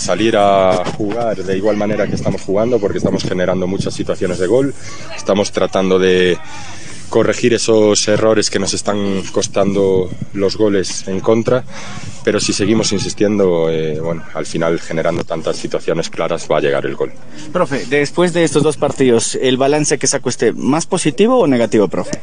Salir 0.00 0.34
a 0.34 0.82
jugar 0.96 1.36
de 1.44 1.56
igual 1.58 1.76
manera 1.76 2.06
que 2.06 2.14
estamos 2.14 2.40
jugando 2.40 2.80
porque 2.80 2.96
estamos 2.96 3.22
generando 3.22 3.66
muchas 3.66 3.92
situaciones 3.92 4.38
de 4.38 4.46
gol, 4.46 4.74
estamos 5.14 5.52
tratando 5.52 5.98
de 5.98 6.38
corregir 7.10 7.52
esos 7.52 8.08
errores 8.08 8.48
que 8.48 8.58
nos 8.58 8.72
están 8.72 9.22
costando 9.32 10.08
los 10.32 10.56
goles 10.56 11.06
en 11.08 11.20
contra, 11.20 11.64
pero 12.24 12.40
si 12.40 12.52
seguimos 12.52 12.92
insistiendo, 12.92 13.68
eh, 13.70 13.98
bueno, 14.00 14.24
al 14.34 14.46
final 14.46 14.80
generando 14.80 15.24
tantas 15.24 15.56
situaciones 15.56 16.08
claras 16.08 16.46
va 16.50 16.58
a 16.58 16.60
llegar 16.60 16.86
el 16.86 16.94
gol. 16.94 17.12
Profe, 17.52 17.86
después 17.86 18.32
de 18.32 18.44
estos 18.44 18.62
dos 18.62 18.76
partidos, 18.76 19.36
¿el 19.40 19.56
balance 19.56 19.98
que 19.98 20.06
sacó 20.06 20.28
usted, 20.28 20.54
más 20.54 20.86
positivo 20.86 21.38
o 21.38 21.46
negativo, 21.46 21.88
profe? 21.88 22.20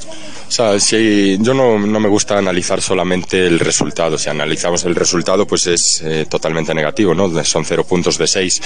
O 0.48 0.52
sea, 0.52 0.80
si 0.80 1.38
yo 1.42 1.54
no, 1.54 1.78
no 1.78 2.00
me 2.00 2.10
gusta 2.10 2.38
analizar 2.38 2.82
solamente 2.82 3.46
el 3.46 3.60
resultado, 3.60 4.18
si 4.18 4.30
analizamos 4.30 4.86
el 4.86 4.96
resultado, 4.96 5.46
pues 5.46 5.68
es 5.68 6.02
eh, 6.04 6.26
totalmente 6.30 6.74
negativo, 6.74 7.14
¿no? 7.14 7.28
Son 7.44 7.66
cero 7.66 7.84
puntos 7.84 8.18
de 8.18 8.28
seis, 8.28 8.62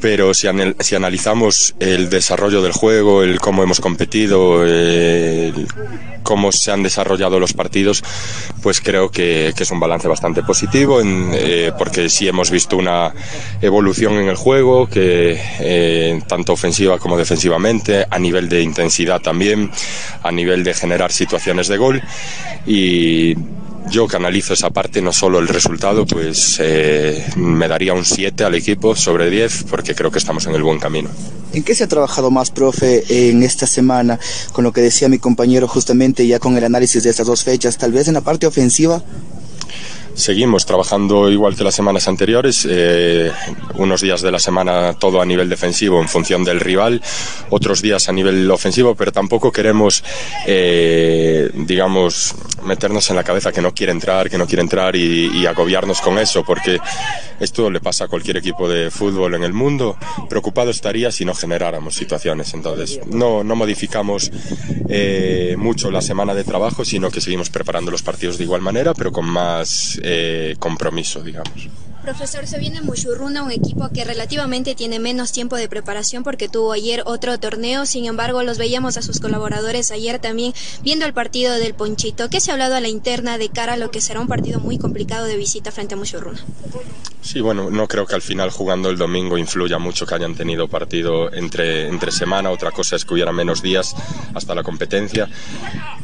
pero 0.00 0.32
si, 0.32 0.46
anal 0.46 0.76
si 0.80 0.94
analizamos 0.94 1.74
el 1.80 2.08
desarrollo 2.08 2.62
del 2.62 2.72
juego, 2.72 3.22
el 3.22 3.40
cómo 3.40 3.62
hemos 3.62 3.80
competido, 3.80 4.64
eh, 4.64 5.25
cómo 6.22 6.52
se 6.52 6.72
han 6.72 6.82
desarrollado 6.82 7.38
los 7.38 7.52
partidos, 7.52 8.02
pues 8.62 8.80
creo 8.80 9.10
que, 9.10 9.54
es 9.56 9.70
un 9.70 9.80
balance 9.80 10.08
bastante 10.08 10.42
positivo, 10.42 11.00
eh, 11.02 11.72
porque 11.78 12.08
sí 12.08 12.28
hemos 12.28 12.50
visto 12.50 12.76
una 12.76 13.12
evolución 13.60 14.14
en 14.14 14.28
el 14.28 14.36
juego, 14.36 14.88
que 14.88 15.40
eh, 15.60 16.20
tanto 16.26 16.52
ofensiva 16.52 16.98
como 16.98 17.16
defensivamente, 17.16 18.06
a 18.10 18.18
nivel 18.18 18.48
de 18.48 18.62
intensidad 18.62 19.20
también, 19.20 19.70
a 20.22 20.32
nivel 20.32 20.64
de 20.64 20.74
generar 20.74 21.12
situaciones 21.12 21.68
de 21.68 21.76
gol 21.76 22.02
y 22.66 23.34
yo 23.90 24.06
que 24.08 24.16
analizo 24.16 24.54
esa 24.54 24.70
parte, 24.70 25.00
no 25.00 25.12
solo 25.12 25.38
el 25.38 25.48
resultado, 25.48 26.06
pues 26.06 26.58
eh, 26.60 27.24
me 27.36 27.68
daría 27.68 27.94
un 27.94 28.04
7 28.04 28.44
al 28.44 28.54
equipo 28.54 28.96
sobre 28.96 29.30
10 29.30 29.64
porque 29.70 29.94
creo 29.94 30.10
que 30.10 30.18
estamos 30.18 30.46
en 30.46 30.54
el 30.54 30.62
buen 30.62 30.78
camino. 30.78 31.08
¿En 31.52 31.62
qué 31.62 31.74
se 31.74 31.84
ha 31.84 31.88
trabajado 31.88 32.30
más, 32.30 32.50
profe, 32.50 33.04
en 33.30 33.42
esta 33.42 33.66
semana? 33.66 34.18
Con 34.52 34.64
lo 34.64 34.72
que 34.72 34.80
decía 34.80 35.08
mi 35.08 35.18
compañero 35.18 35.68
justamente 35.68 36.26
ya 36.26 36.38
con 36.38 36.56
el 36.56 36.64
análisis 36.64 37.02
de 37.02 37.10
estas 37.10 37.26
dos 37.26 37.44
fechas, 37.44 37.78
tal 37.78 37.92
vez 37.92 38.08
en 38.08 38.14
la 38.14 38.20
parte 38.20 38.46
ofensiva. 38.46 39.02
Seguimos 40.16 40.64
trabajando 40.64 41.30
igual 41.30 41.54
que 41.54 41.62
las 41.62 41.74
semanas 41.74 42.08
anteriores, 42.08 42.66
eh, 42.68 43.30
unos 43.74 44.00
días 44.00 44.22
de 44.22 44.32
la 44.32 44.38
semana 44.38 44.94
todo 44.94 45.20
a 45.20 45.26
nivel 45.26 45.50
defensivo 45.50 46.00
en 46.00 46.08
función 46.08 46.42
del 46.42 46.58
rival, 46.58 47.02
otros 47.50 47.82
días 47.82 48.08
a 48.08 48.12
nivel 48.12 48.50
ofensivo, 48.50 48.94
pero 48.94 49.12
tampoco 49.12 49.52
queremos, 49.52 50.02
eh, 50.46 51.50
digamos, 51.52 52.34
meternos 52.64 53.10
en 53.10 53.16
la 53.16 53.24
cabeza 53.24 53.52
que 53.52 53.60
no 53.60 53.74
quiere 53.74 53.92
entrar, 53.92 54.30
que 54.30 54.38
no 54.38 54.46
quiere 54.46 54.62
entrar 54.62 54.96
y, 54.96 55.30
y 55.38 55.44
agobiarnos 55.44 56.00
con 56.00 56.18
eso, 56.18 56.42
porque 56.44 56.80
esto 57.38 57.70
le 57.70 57.80
pasa 57.80 58.04
a 58.04 58.08
cualquier 58.08 58.38
equipo 58.38 58.68
de 58.68 58.90
fútbol 58.90 59.34
en 59.34 59.44
el 59.44 59.52
mundo. 59.52 59.96
Preocupado 60.28 60.70
estaría 60.70 61.12
si 61.12 61.24
no 61.24 61.34
generáramos 61.34 61.94
situaciones. 61.94 62.54
Entonces, 62.54 63.00
no, 63.06 63.44
no 63.44 63.54
modificamos 63.54 64.30
eh, 64.88 65.54
mucho 65.58 65.90
la 65.90 66.00
semana 66.00 66.34
de 66.34 66.44
trabajo, 66.44 66.84
sino 66.84 67.10
que 67.10 67.20
seguimos 67.20 67.50
preparando 67.50 67.90
los 67.90 68.02
partidos 68.02 68.38
de 68.38 68.44
igual 68.44 68.62
manera, 68.62 68.94
pero 68.94 69.12
con 69.12 69.26
más 69.26 70.00
eh, 70.08 70.54
compromiso, 70.60 71.20
digamos. 71.22 71.68
Profesor, 72.06 72.46
se 72.46 72.60
viene 72.60 72.82
Mushurruna, 72.82 73.42
un 73.42 73.50
equipo 73.50 73.88
que 73.88 74.04
relativamente 74.04 74.76
tiene 74.76 75.00
menos 75.00 75.32
tiempo 75.32 75.56
de 75.56 75.68
preparación 75.68 76.22
porque 76.22 76.48
tuvo 76.48 76.70
ayer 76.70 77.02
otro 77.04 77.36
torneo. 77.40 77.84
Sin 77.84 78.04
embargo, 78.04 78.44
los 78.44 78.58
veíamos 78.58 78.96
a 78.96 79.02
sus 79.02 79.18
colaboradores 79.18 79.90
ayer 79.90 80.20
también 80.20 80.54
viendo 80.84 81.04
el 81.04 81.12
partido 81.12 81.54
del 81.54 81.74
Ponchito. 81.74 82.30
¿Qué 82.30 82.38
se 82.38 82.52
ha 82.52 82.54
hablado 82.54 82.76
a 82.76 82.80
la 82.80 82.86
interna 82.86 83.38
de 83.38 83.48
cara 83.48 83.72
a 83.72 83.76
lo 83.76 83.90
que 83.90 84.00
será 84.00 84.20
un 84.20 84.28
partido 84.28 84.60
muy 84.60 84.78
complicado 84.78 85.26
de 85.26 85.36
visita 85.36 85.72
frente 85.72 85.94
a 85.94 85.96
Mushurruna? 85.96 86.38
Sí, 87.22 87.40
bueno, 87.40 87.72
no 87.72 87.88
creo 87.88 88.06
que 88.06 88.14
al 88.14 88.22
final 88.22 88.50
jugando 88.50 88.88
el 88.88 88.96
domingo 88.96 89.36
influya 89.36 89.80
mucho 89.80 90.06
que 90.06 90.14
hayan 90.14 90.36
tenido 90.36 90.68
partido 90.68 91.32
entre, 91.32 91.88
entre 91.88 92.12
semana. 92.12 92.50
Otra 92.50 92.70
cosa 92.70 92.94
es 92.94 93.04
que 93.04 93.14
hubiera 93.14 93.32
menos 93.32 93.62
días 93.62 93.96
hasta 94.32 94.54
la 94.54 94.62
competencia. 94.62 95.28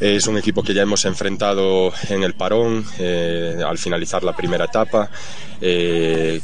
Es 0.01 0.27
un 0.27 0.37
equipo 0.37 0.63
que 0.63 0.73
ya 0.73 0.81
hemos 0.81 1.05
enfrentado 1.05 1.93
en 2.09 2.23
el 2.23 2.33
parón 2.33 2.85
eh, 2.99 3.57
al 3.65 3.77
finalizar 3.77 4.21
la 4.21 4.35
primera 4.35 4.65
etapa. 4.65 5.09
Eh, 5.61 5.92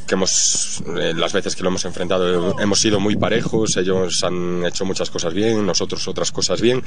que 0.05 0.15
hemos, 0.15 0.83
eh, 0.97 1.13
las 1.15 1.33
veces 1.33 1.55
que 1.55 1.63
lo 1.63 1.69
hemos 1.69 1.85
enfrentado 1.85 2.59
hemos 2.59 2.79
sido 2.79 2.99
muy 2.99 3.15
parejos, 3.15 3.77
ellos 3.77 4.23
han 4.23 4.65
hecho 4.65 4.85
muchas 4.85 5.09
cosas 5.09 5.33
bien, 5.33 5.65
nosotros 5.65 6.07
otras 6.07 6.31
cosas 6.31 6.61
bien, 6.61 6.83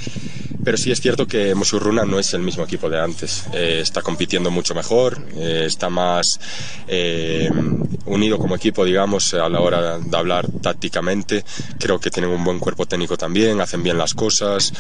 pero 0.65 0.77
sí 0.77 0.91
es 0.91 1.01
cierto 1.01 1.27
que 1.27 1.55
Musurruna 1.55 2.05
no 2.05 2.19
es 2.19 2.35
el 2.35 2.43
mismo 2.43 2.65
equipo 2.65 2.89
de 2.89 3.01
antes, 3.01 3.45
eh, 3.53 3.81
está 3.83 4.03
compitiendo 4.03 4.51
mucho 4.51 4.75
mejor, 4.75 5.19
eh, 5.37 5.65
está 5.67 5.91
más 5.91 6.39
eh, 6.89 7.51
unido 8.07 8.39
como 8.39 8.57
equipo, 8.57 8.85
digamos, 8.85 9.35
a 9.35 9.49
la 9.49 9.61
hora 9.61 9.99
de 9.99 10.17
hablar 10.17 10.47
tácticamente, 10.61 11.45
creo 11.79 11.99
que 11.99 12.11
tienen 12.11 12.31
un 12.31 12.45
buen 12.45 12.59
cuerpo 12.59 12.87
técnico 12.87 13.17
también, 13.17 13.61
hacen 13.61 13.83
bien 13.83 13.99
las 13.99 14.15
cosas, 14.15 14.73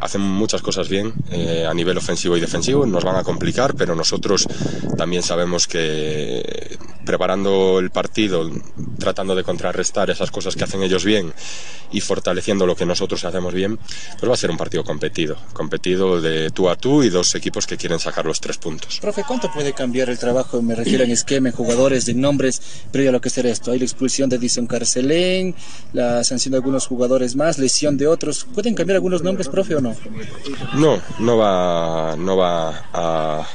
hacen 0.00 0.20
muchas 0.20 0.62
cosas 0.62 0.88
bien 0.88 1.12
eh, 1.30 1.66
a 1.68 1.74
nivel 1.74 1.98
ofensivo 1.98 2.36
y 2.36 2.40
defensivo, 2.40 2.86
nos 2.86 3.04
van 3.04 3.16
a 3.16 3.24
complicar, 3.24 3.74
pero 3.74 3.94
nosotros 3.94 4.46
también 4.96 5.22
sabemos 5.22 5.66
que 5.66 6.78
preparando 7.28 7.78
el 7.78 7.90
partido, 7.90 8.50
tratando 8.98 9.34
de 9.34 9.44
contrarrestar 9.44 10.08
esas 10.08 10.30
cosas 10.30 10.56
que 10.56 10.64
hacen 10.64 10.82
ellos 10.82 11.04
bien 11.04 11.34
y 11.92 12.00
fortaleciendo 12.00 12.64
lo 12.64 12.74
que 12.74 12.86
nosotros 12.86 13.22
hacemos 13.22 13.52
bien, 13.52 13.78
pues 14.18 14.30
va 14.30 14.32
a 14.32 14.36
ser 14.38 14.50
un 14.50 14.56
partido 14.56 14.82
competido, 14.82 15.36
competido 15.52 16.22
de 16.22 16.48
tú 16.48 16.70
a 16.70 16.76
tú 16.76 17.02
y 17.02 17.10
dos 17.10 17.34
equipos 17.34 17.66
que 17.66 17.76
quieren 17.76 17.98
sacar 17.98 18.24
los 18.24 18.40
tres 18.40 18.56
puntos. 18.56 18.98
Profe, 19.00 19.24
¿cuánto 19.28 19.52
puede 19.52 19.74
cambiar 19.74 20.08
el 20.08 20.18
trabajo? 20.18 20.62
Me 20.62 20.74
refiero 20.74 21.04
en 21.04 21.10
esquema, 21.10 21.50
en 21.50 21.54
jugadores, 21.54 22.06
de 22.06 22.14
nombres, 22.14 22.62
previo 22.90 23.10
a 23.10 23.12
lo 23.12 23.20
que 23.20 23.28
será 23.28 23.50
esto. 23.50 23.72
Hay 23.72 23.78
la 23.78 23.84
expulsión 23.84 24.30
de 24.30 24.38
Dison 24.38 24.66
Carcelén, 24.66 25.54
la 25.92 26.24
sanción 26.24 26.52
de 26.52 26.56
algunos 26.56 26.86
jugadores 26.86 27.36
más, 27.36 27.58
lesión 27.58 27.98
de 27.98 28.06
otros. 28.06 28.46
¿Pueden 28.54 28.74
cambiar 28.74 28.94
algunos 28.96 29.22
nombres, 29.22 29.48
profe, 29.48 29.74
o 29.74 29.82
no? 29.82 29.94
No, 30.76 30.98
no 31.18 31.36
va, 31.36 32.16
no 32.16 32.38
va 32.38 32.88
a, 32.90 33.46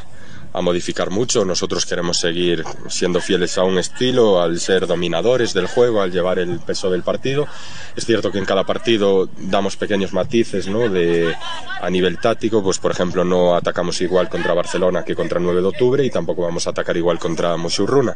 a 0.54 0.62
modificar 0.62 1.10
mucho. 1.10 1.44
Nosotros 1.44 1.86
queremos 1.86 2.20
seguir 2.20 2.64
siendo 2.88 3.20
fieles 3.20 3.58
a 3.58 3.64
un 3.64 3.80
estilo, 3.80 4.42
al 4.42 4.60
ser 4.60 4.88
dominadores 4.88 5.54
del 5.54 5.68
juego, 5.68 6.02
al 6.02 6.12
llevar 6.12 6.40
el 6.40 6.60
peso 6.60 6.90
del 6.90 7.02
partido. 7.02 7.48
Es 7.96 8.06
cierto 8.06 8.32
que 8.32 8.38
en 8.38 8.46
cada 8.46 8.64
partido 8.64 9.30
damos 9.38 9.76
pequeños 9.76 10.14
matices 10.14 10.68
¿no? 10.68 10.90
de, 10.90 11.36
a 11.82 11.90
nivel 11.90 12.20
táctico, 12.20 12.64
pues 12.64 12.80
por 12.80 12.92
ejemplo 12.92 13.24
no 13.24 13.56
atacamos 13.56 14.00
igual 14.02 14.30
contra 14.30 14.54
Barcelona 14.54 15.04
que 15.04 15.16
contra 15.16 15.40
el 15.40 15.44
9 15.44 15.62
de 15.62 15.68
octubre 15.68 16.06
y 16.06 16.10
tampoco 16.10 16.44
vamos 16.44 16.68
a 16.68 16.70
atacar 16.70 16.98
igual 16.98 17.20
contra 17.20 17.58
Mosurruna. 17.58 18.16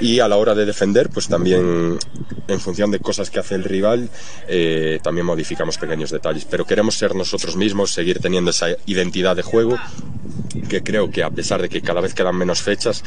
Y 0.00 0.20
a 0.20 0.28
la 0.28 0.36
hora 0.36 0.54
de 0.54 0.66
defender, 0.66 1.08
pues 1.08 1.28
también 1.28 1.98
en 2.48 2.60
función 2.60 2.90
de 2.90 3.00
cosas 3.00 3.30
que 3.30 3.40
hace 3.40 3.54
el 3.54 3.64
rival, 3.64 4.10
eh, 4.48 5.00
también 5.02 5.26
modificamos 5.26 5.78
pequeños 5.78 6.10
detalles. 6.10 6.44
Pero 6.44 6.66
queremos 6.66 6.94
ser 6.96 7.14
nosotros 7.14 7.56
mismos, 7.56 7.92
seguir 7.92 8.20
teniendo 8.20 8.50
esa 8.50 8.68
identidad 8.86 9.36
de 9.36 9.42
juego 9.42 9.78
que 10.68 10.82
creo 10.82 11.10
que 11.10 11.22
a 11.22 11.30
pesar 11.30 11.62
de 11.62 11.68
que 11.70 11.80
cada 11.80 12.00
vez 12.00 12.14
quedan 12.14 12.36
menos 12.36 12.62
fechas, 12.62 13.02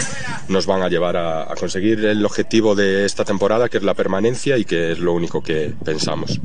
nos 0.47 0.65
van 0.65 0.81
a 0.81 0.89
llevar 0.89 1.17
a, 1.17 1.43
a, 1.43 1.55
conseguir 1.55 2.03
el 2.05 2.25
objetivo 2.25 2.75
de 2.75 3.05
esta 3.05 3.25
temporada, 3.25 3.69
que 3.69 3.77
es 3.77 3.83
la 3.83 3.93
permanencia 3.93 4.57
y 4.57 4.65
que 4.65 4.93
es 4.93 4.99
lo 4.99 5.13
único 5.13 5.43
que 5.43 5.73
pensamos. 5.83 6.39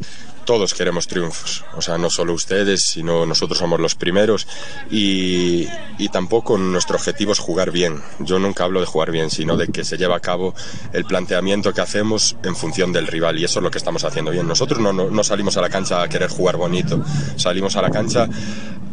Todos 0.48 0.72
queremos 0.72 1.06
triunfos, 1.06 1.62
o 1.76 1.82
sea, 1.82 1.98
no 1.98 2.08
solo 2.08 2.32
ustedes, 2.32 2.82
sino 2.82 3.26
nosotros 3.26 3.58
somos 3.58 3.78
los 3.80 3.94
primeros 3.94 4.46
y, 4.90 5.68
y 5.98 6.08
tampoco 6.08 6.56
nuestro 6.56 6.96
objetivo 6.96 7.32
es 7.32 7.38
jugar 7.38 7.70
bien. 7.70 8.00
Yo 8.20 8.38
nunca 8.38 8.64
hablo 8.64 8.80
de 8.80 8.86
jugar 8.86 9.10
bien, 9.10 9.28
sino 9.28 9.58
de 9.58 9.68
que 9.68 9.84
se 9.84 9.98
lleva 9.98 10.16
a 10.16 10.20
cabo 10.20 10.54
el 10.94 11.04
planteamiento 11.04 11.74
que 11.74 11.82
hacemos 11.82 12.34
en 12.42 12.56
función 12.56 12.94
del 12.94 13.08
rival 13.08 13.38
y 13.38 13.44
eso 13.44 13.58
es 13.58 13.62
lo 13.62 13.70
que 13.70 13.76
estamos 13.76 14.04
haciendo 14.04 14.30
bien. 14.30 14.48
Nosotros 14.48 14.80
no, 14.80 14.90
no, 14.90 15.10
no 15.10 15.22
salimos 15.22 15.58
a 15.58 15.60
la 15.60 15.68
cancha 15.68 16.00
a 16.00 16.08
querer 16.08 16.30
jugar 16.30 16.56
bonito, 16.56 17.04
salimos 17.36 17.76
a 17.76 17.82
la 17.82 17.90
cancha 17.90 18.26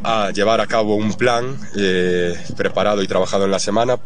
a 0.04 0.32
llevar 0.32 0.60
a 0.60 0.68
cabo 0.68 0.96
un 0.96 1.14
plan 1.14 1.58
eh, 1.78 2.38
preparado 2.58 3.02
y 3.02 3.08
trabajado 3.08 3.46
en 3.46 3.52
la 3.52 3.60
semana 3.60 3.98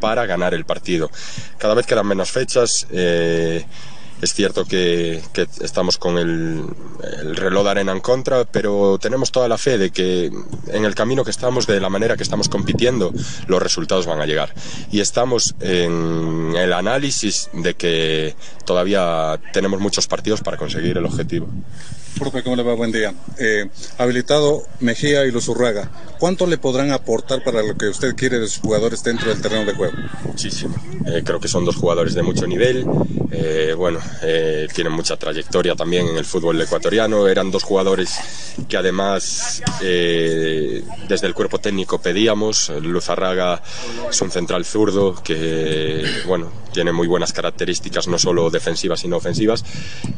para 0.00 0.26
ganar 0.26 0.52
el 0.52 0.66
partido. 0.66 1.10
Cada 1.56 1.72
vez 1.72 1.86
quedan 1.86 2.06
menos 2.06 2.30
fechas. 2.30 2.86
Eh, 2.90 3.64
es 4.20 4.34
cierto 4.34 4.64
que, 4.64 5.22
estamos 5.60 5.96
con 5.96 6.18
el, 6.18 6.64
el, 7.20 7.36
reloj 7.36 7.64
de 7.64 7.70
arena 7.70 7.92
en 7.92 8.00
contra, 8.00 8.44
pero 8.44 8.98
tenemos 8.98 9.32
toda 9.32 9.48
la 9.48 9.58
fe 9.58 9.78
de 9.78 9.90
que 9.90 10.30
en 10.68 10.84
el 10.84 10.94
camino 10.94 11.24
que 11.24 11.30
estamos, 11.30 11.66
de 11.66 11.80
la 11.80 11.88
manera 11.88 12.16
que 12.16 12.22
estamos 12.22 12.48
compitiendo, 12.48 13.12
los 13.46 13.62
resultados 13.62 14.06
van 14.06 14.20
a 14.20 14.26
llegar. 14.26 14.54
Y 14.90 15.00
estamos 15.00 15.54
en 15.60 16.54
el 16.56 16.72
análisis 16.72 17.48
de 17.52 17.74
que 17.74 18.34
todavía 18.64 19.40
tenemos 19.52 19.80
muchos 19.80 20.06
partidos 20.06 20.40
para 20.42 20.56
conseguir 20.56 20.98
el 20.98 21.04
objetivo. 21.04 21.48
Profe, 22.18 22.42
¿cómo 22.42 22.56
le 22.56 22.62
va? 22.62 22.74
Buen 22.74 22.92
día. 22.92 23.14
Eh, 23.38 23.68
habilitado 23.98 24.62
Mejía 24.80 25.24
y 25.24 25.30
Luzurraga. 25.30 25.90
¿Cuánto 26.18 26.46
le 26.46 26.58
podrán 26.58 26.92
aportar 26.92 27.42
para 27.42 27.62
lo 27.62 27.76
que 27.76 27.86
usted 27.86 28.14
quiere 28.14 28.38
de 28.38 28.46
sus 28.46 28.60
jugadores 28.60 29.02
dentro 29.02 29.30
del 29.30 29.40
terreno 29.40 29.64
de 29.64 29.74
juego? 29.74 29.94
Muchísimo. 30.24 30.74
Eh, 31.06 31.22
creo 31.24 31.40
que 31.40 31.48
son 31.48 31.64
dos 31.64 31.76
jugadores 31.76 32.14
de 32.14 32.22
mucho 32.22 32.46
nivel. 32.46 32.84
Eh, 33.32 33.74
bueno, 33.76 34.00
eh, 34.22 34.68
tienen 34.74 34.92
mucha 34.92 35.16
trayectoria 35.16 35.74
también 35.74 36.06
en 36.08 36.16
el 36.16 36.26
fútbol 36.26 36.60
ecuatoriano. 36.60 37.26
Eran 37.26 37.50
dos 37.50 37.62
jugadores 37.62 38.18
que 38.68 38.76
además 38.76 39.62
desde 39.80 41.26
el 41.26 41.34
cuerpo 41.34 41.58
técnico 41.58 42.02
pedíamos. 42.02 42.70
Luzarraga 42.82 43.62
es 44.10 44.20
un 44.20 44.30
central 44.30 44.64
zurdo 44.66 45.14
que, 45.22 46.04
bueno, 46.26 46.52
tiene 46.70 46.92
muy 46.92 47.06
buenas 47.06 47.32
características, 47.32 48.08
no 48.08 48.18
solo 48.18 48.50
defensivas, 48.50 49.00
sino 49.00 49.16
ofensivas. 49.16 49.64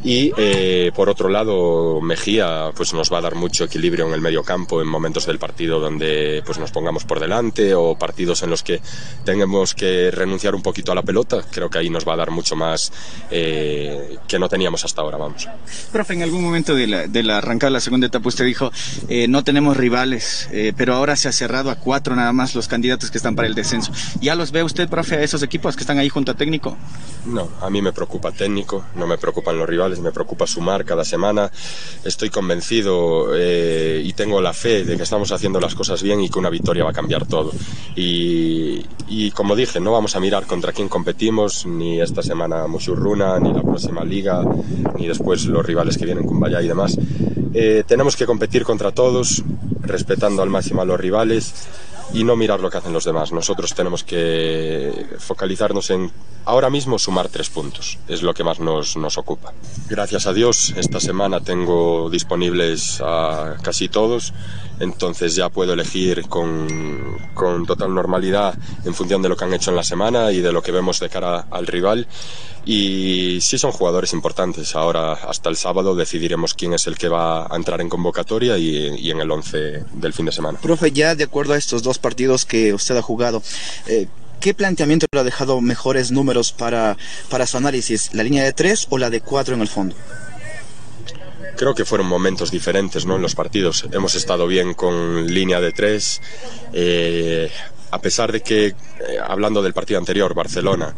Y 0.05 0.33
eh, 0.37 0.93
por 0.95 1.09
otro 1.09 1.29
lado, 1.29 2.01
Mejía 2.01 2.71
pues 2.75 2.93
nos 2.95 3.13
va 3.13 3.19
a 3.19 3.23
dar 3.23 3.35
mucho 3.35 3.65
equilibrio 3.65 4.07
en 4.07 4.15
el 4.15 4.21
medio 4.21 4.43
campo 4.43 4.81
en 4.81 4.89
momentos 4.89 5.27
del 5.27 5.39
partido 5.39 5.81
donde 5.81 6.43
pues 6.45 6.59
nos 6.59 6.71
pongamos 6.71 7.05
por 7.05 7.21
delante 7.21 7.75
o 7.75 7.97
partidos 7.97 8.43
en 8.43 8.51
los 8.51 8.63
que 8.63 8.81
tengamos 9.25 9.75
que 9.75 10.11
renunciar 10.11 10.55
un 10.55 10.63
poquito 10.63 10.93
a 10.93 10.95
la 10.95 11.03
pelota. 11.03 11.43
Creo 11.51 11.71
que 11.71 11.79
ahí 11.79 11.91
nos 11.91 12.07
va 12.07 12.15
a 12.15 12.17
dar 12.17 12.31
mucho 12.31 12.57
más 12.57 12.93
eh, 13.31 14.19
que 14.27 14.39
no 14.39 14.49
teníamos 14.49 14.85
hasta 14.85 15.03
ahora, 15.03 15.17
vamos. 15.19 15.49
Profe, 15.93 16.15
en 16.15 16.23
algún 16.23 16.43
momento 16.43 16.75
de 16.75 16.87
la, 16.87 17.07
de 17.07 17.23
la 17.23 17.39
arrancada 17.39 17.71
de 17.71 17.75
la 17.75 17.81
segunda 17.81 18.07
etapa 18.07 18.29
usted 18.29 18.45
dijo, 18.45 18.71
eh, 19.09 19.29
no 19.29 19.45
tenemos 19.45 19.77
rivales, 19.77 20.49
eh, 20.53 20.73
pero 20.77 20.95
ahora 20.95 21.17
se 21.17 21.29
ha 21.29 21.33
cerrado 21.33 21.71
a 21.71 21.77
cuatro 21.77 22.17
nada 22.17 22.33
más 22.33 22.55
los 22.55 22.69
candidatos 22.69 23.11
que 23.11 23.19
están 23.19 23.37
para 23.37 23.49
el 23.49 23.55
descenso. 23.55 23.93
¿Ya 24.21 24.35
los 24.35 24.53
ve 24.53 24.63
usted, 24.63 24.89
profe, 24.89 25.17
a 25.17 25.23
esos 25.23 25.43
equipos 25.43 25.77
que 25.77 25.83
están 25.83 25.99
ahí 25.99 26.09
junto 26.09 26.33
a 26.33 26.35
técnico? 26.43 26.77
No, 27.25 27.49
a 27.61 27.71
mí 27.71 27.81
me 27.81 27.93
preocupa 27.93 28.33
técnico, 28.33 28.85
no 28.97 29.07
me 29.07 29.17
preocupan 29.17 29.57
los 29.57 29.69
rivales, 29.69 30.01
me 30.01 30.11
preocupa 30.11 30.45
sumar 30.45 30.85
cada 30.85 31.05
semana. 31.05 31.53
Estoy 32.05 32.31
convencido 32.31 33.29
eh, 33.33 34.03
y 34.05 34.13
tengo 34.15 34.41
la 34.41 34.53
fe 34.53 34.83
de 34.83 34.97
que 34.97 35.05
estamos 35.05 35.31
haciendo 35.31 35.61
las 35.61 35.77
cosas 35.77 36.03
bien 36.03 36.21
y 36.21 36.29
que 36.29 36.41
una 36.41 36.51
victoria 36.51 36.83
va 36.83 36.91
a 36.91 36.93
cambiar 36.93 37.27
todo. 37.27 37.53
Y, 37.95 39.31
como 39.35 39.55
dije, 39.55 39.79
no 39.79 39.93
vamos 39.93 40.17
a 40.17 40.21
mirar 40.21 40.47
contra 40.47 40.73
quién 40.73 40.89
competimos, 40.89 41.65
ni 41.65 42.01
esta 42.01 42.23
semana 42.25 42.67
Musurruna, 42.67 43.39
ni 43.39 43.53
la 43.53 43.63
próxima 43.63 44.05
liga, 44.05 44.43
ni 44.99 45.07
después 45.07 45.45
los 45.47 45.65
rivales 45.65 45.97
que 45.97 46.07
vienen 46.07 46.27
con 46.27 46.41
Valla 46.41 46.61
y 46.61 46.67
demás. 46.67 46.99
Eh, 47.55 47.85
tenemos 47.87 48.17
que 48.17 48.27
competir 48.27 48.65
contra 48.65 48.91
todos, 48.91 49.45
respetando 49.83 50.43
al 50.43 50.51
máximo 50.51 50.83
a 50.83 50.85
los 50.85 50.99
rivales 50.99 51.55
y 52.13 52.25
no 52.25 52.37
mirar 52.37 52.61
lo 52.61 52.71
que 52.71 52.79
hacen 52.79 52.93
los 52.93 53.05
demás. 53.05 53.33
Nosotros 53.33 53.75
tenemos 53.75 54.05
que 54.05 55.07
focalizarnos 55.19 55.91
en 55.91 56.11
ahora 56.45 56.71
mismo 56.71 56.99
sumar 56.99 57.29
tres 57.29 57.51
puntos, 57.51 57.99
es 58.09 58.23
lo 58.23 58.35
que 58.35 58.45
más 58.45 58.61
nos, 58.61 58.97
nos 58.97 59.19
ocupa. 59.19 59.53
Gracias 59.89 60.27
a 60.27 60.33
Dios, 60.33 60.75
esta 60.77 61.01
semana 61.01 61.41
tengo 61.41 62.11
disponibles 62.11 63.01
a 63.05 63.57
casi 63.63 63.89
todos, 63.89 64.33
entonces 64.81 65.35
ya 65.35 65.49
puedo 65.49 65.73
elegir 65.73 66.29
con, 66.29 67.19
con 67.35 67.67
total 67.67 67.95
normalidad 67.95 68.55
en 68.85 68.95
función 68.95 69.23
de 69.23 69.29
lo 69.29 69.37
que 69.37 69.45
han 69.45 69.55
hecho 69.55 69.71
en 69.71 69.77
la 69.77 69.85
semana 69.85 70.33
y 70.33 70.41
de 70.41 70.53
lo 70.53 70.63
que 70.63 70.73
vemos 70.73 71.01
de 71.01 71.09
cara 71.09 71.47
al 71.51 71.67
rival. 71.67 72.07
Y 72.65 73.41
sí 73.41 73.59
son 73.59 73.73
jugadores 73.73 74.13
importantes. 74.13 74.77
Ahora, 74.77 75.15
hasta 75.15 75.49
el 75.49 75.57
sábado, 75.57 75.95
decidiremos 75.97 76.55
quién 76.55 76.75
es 76.75 76.87
el 76.87 76.97
que 76.97 77.09
va 77.09 77.47
a 77.47 77.57
entrar 77.57 77.81
en 77.81 77.89
convocatoria 77.89 78.57
y, 78.59 78.95
y 78.99 79.11
en 79.11 79.21
el 79.21 79.31
11 79.31 79.85
del 79.95 80.13
fin 80.13 80.27
de 80.27 80.33
semana. 80.33 80.59
Profe, 80.61 80.93
ya 80.93 81.15
de 81.15 81.25
acuerdo 81.25 81.55
a 81.55 81.59
estos 81.59 81.83
dos 81.83 81.99
partidos 81.99 82.45
que 82.45 82.73
usted 82.73 82.97
ha 82.97 83.03
jugado, 83.03 83.43
eh, 83.87 84.07
¿qué 84.41 84.55
planteamiento 84.55 85.07
le 85.13 85.21
ha 85.21 85.25
dejado 85.25 85.61
mejores 85.61 86.13
números 86.13 86.53
para, 86.53 86.97
para 87.29 87.47
su 87.47 87.57
análisis? 87.57 88.15
¿La 88.15 88.23
línea 88.23 88.45
de 88.45 88.53
tres 88.53 88.87
o 88.91 88.99
la 88.99 89.11
de 89.11 89.21
cuatro 89.21 89.55
en 89.55 89.61
el 89.61 89.69
fondo? 89.69 89.97
creo 91.55 91.75
que 91.77 91.85
fueron 91.85 92.09
momentos 92.09 92.51
diferentes 92.51 93.07
¿no? 93.07 93.15
en 93.15 93.23
los 93.23 93.37
partidos. 93.37 93.85
Hemos 93.93 94.17
estado 94.17 94.49
bien 94.49 94.75
con 94.75 95.33
línea 95.33 95.61
de 95.61 95.71
tres. 95.71 96.21
Eh, 96.73 97.51
a 97.93 97.99
pesar 98.01 98.33
de 98.33 98.41
que, 98.41 98.67
eh, 98.67 98.75
hablando 99.23 99.63
del 99.63 99.75
partido 99.75 99.99
anterior, 99.99 100.35
Barcelona, 100.35 100.95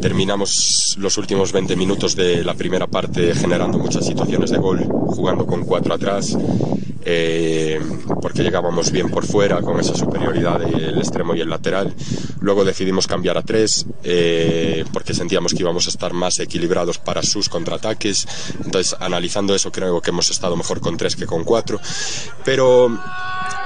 terminamos 0.00 0.96
los 0.98 1.18
últimos 1.18 1.52
20 1.52 1.76
minutos 1.76 2.16
de 2.16 2.42
la 2.42 2.54
primera 2.54 2.86
parte 2.86 3.34
generando 3.34 3.78
muchas 3.78 4.06
situaciones 4.06 4.50
de 4.50 4.56
gol, 4.56 4.78
jugando 4.80 5.46
con 5.46 5.64
cuatro 5.64 5.92
atrás, 5.92 6.36
eh, 7.04 7.78
porque 8.22 8.42
llegábamos 8.42 8.90
bien 8.90 9.10
por 9.10 9.26
fuera 9.26 9.60
con 9.60 9.78
esa 9.78 9.94
superioridad 9.94 10.60
del 10.60 10.96
extremo 10.98 11.34
y 11.34 11.42
el 11.42 11.50
lateral. 11.50 11.94
Luego 12.40 12.64
decidimos 12.64 13.06
cambiar 13.06 13.36
a 13.36 13.42
tres, 13.42 13.84
eh, 14.02 14.84
porque 14.94 15.12
sentíamos 15.12 15.52
que 15.52 15.60
íbamos 15.60 15.86
a 15.86 15.90
estar 15.90 16.14
más 16.14 16.38
equilibrados 16.38 16.96
para 16.96 17.22
sus 17.22 17.50
contraataques. 17.50 18.26
Entonces, 18.64 18.96
analizando 18.98 19.54
eso, 19.54 19.70
creo 19.70 20.00
que 20.00 20.08
hemos 20.08 20.30
estado 20.30 20.56
mejor 20.56 20.80
con 20.80 20.96
tres 20.96 21.16
que 21.16 21.26
con 21.26 21.44
cuatro. 21.44 21.78
Pero 22.44 22.98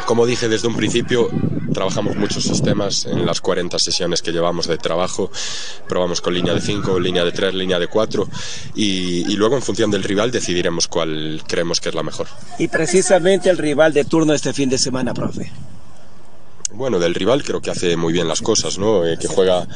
como 0.09 0.25
dije 0.25 0.49
desde 0.49 0.69
un 0.69 0.75
principio, 0.75 1.29
trabajamos 1.75 2.17
muchos 2.17 2.43
sistemas 2.43 3.05
en 3.05 3.27
las 3.27 3.43
40 3.43 3.79
sesiones 3.79 4.23
que 4.23 4.33
llevamos 4.33 4.67
de 4.67 4.79
trabajo. 4.79 5.31
Probamos 5.87 6.23
con 6.23 6.33
línea 6.33 6.55
de 6.55 6.63
5, 6.63 6.99
línea 6.99 7.27
de 7.27 7.33
3, 7.33 7.53
línea 7.53 7.79
de 7.79 7.89
4 7.89 8.27
y, 8.75 9.31
y, 9.31 9.37
luego 9.37 9.57
en 9.57 9.61
función 9.61 9.91
del 9.91 10.03
rival 10.03 10.31
decidiremos 10.31 10.89
cuál 10.89 11.43
creemos 11.47 11.83
que 11.83 11.91
es 11.91 11.95
la 11.95 12.03
mejor. 12.03 12.27
Y 12.59 12.69
precisamente 12.69 13.51
el 13.51 13.59
rival 13.59 13.93
de 13.93 14.07
turno 14.07 14.33
este 14.33 14.55
fin 14.55 14.71
de 14.71 14.79
semana, 14.79 15.13
profe. 15.13 15.53
Bueno, 16.79 17.01
del 17.01 17.13
rival 17.13 17.43
creo 17.43 17.61
que 17.61 17.73
hace 17.73 17.97
muy 17.97 18.13
bien 18.13 18.29
las 18.29 18.41
cosas, 18.41 18.79
¿no? 18.79 19.05
Eh, 19.05 19.19
que 19.21 19.27
juega, 19.27 19.67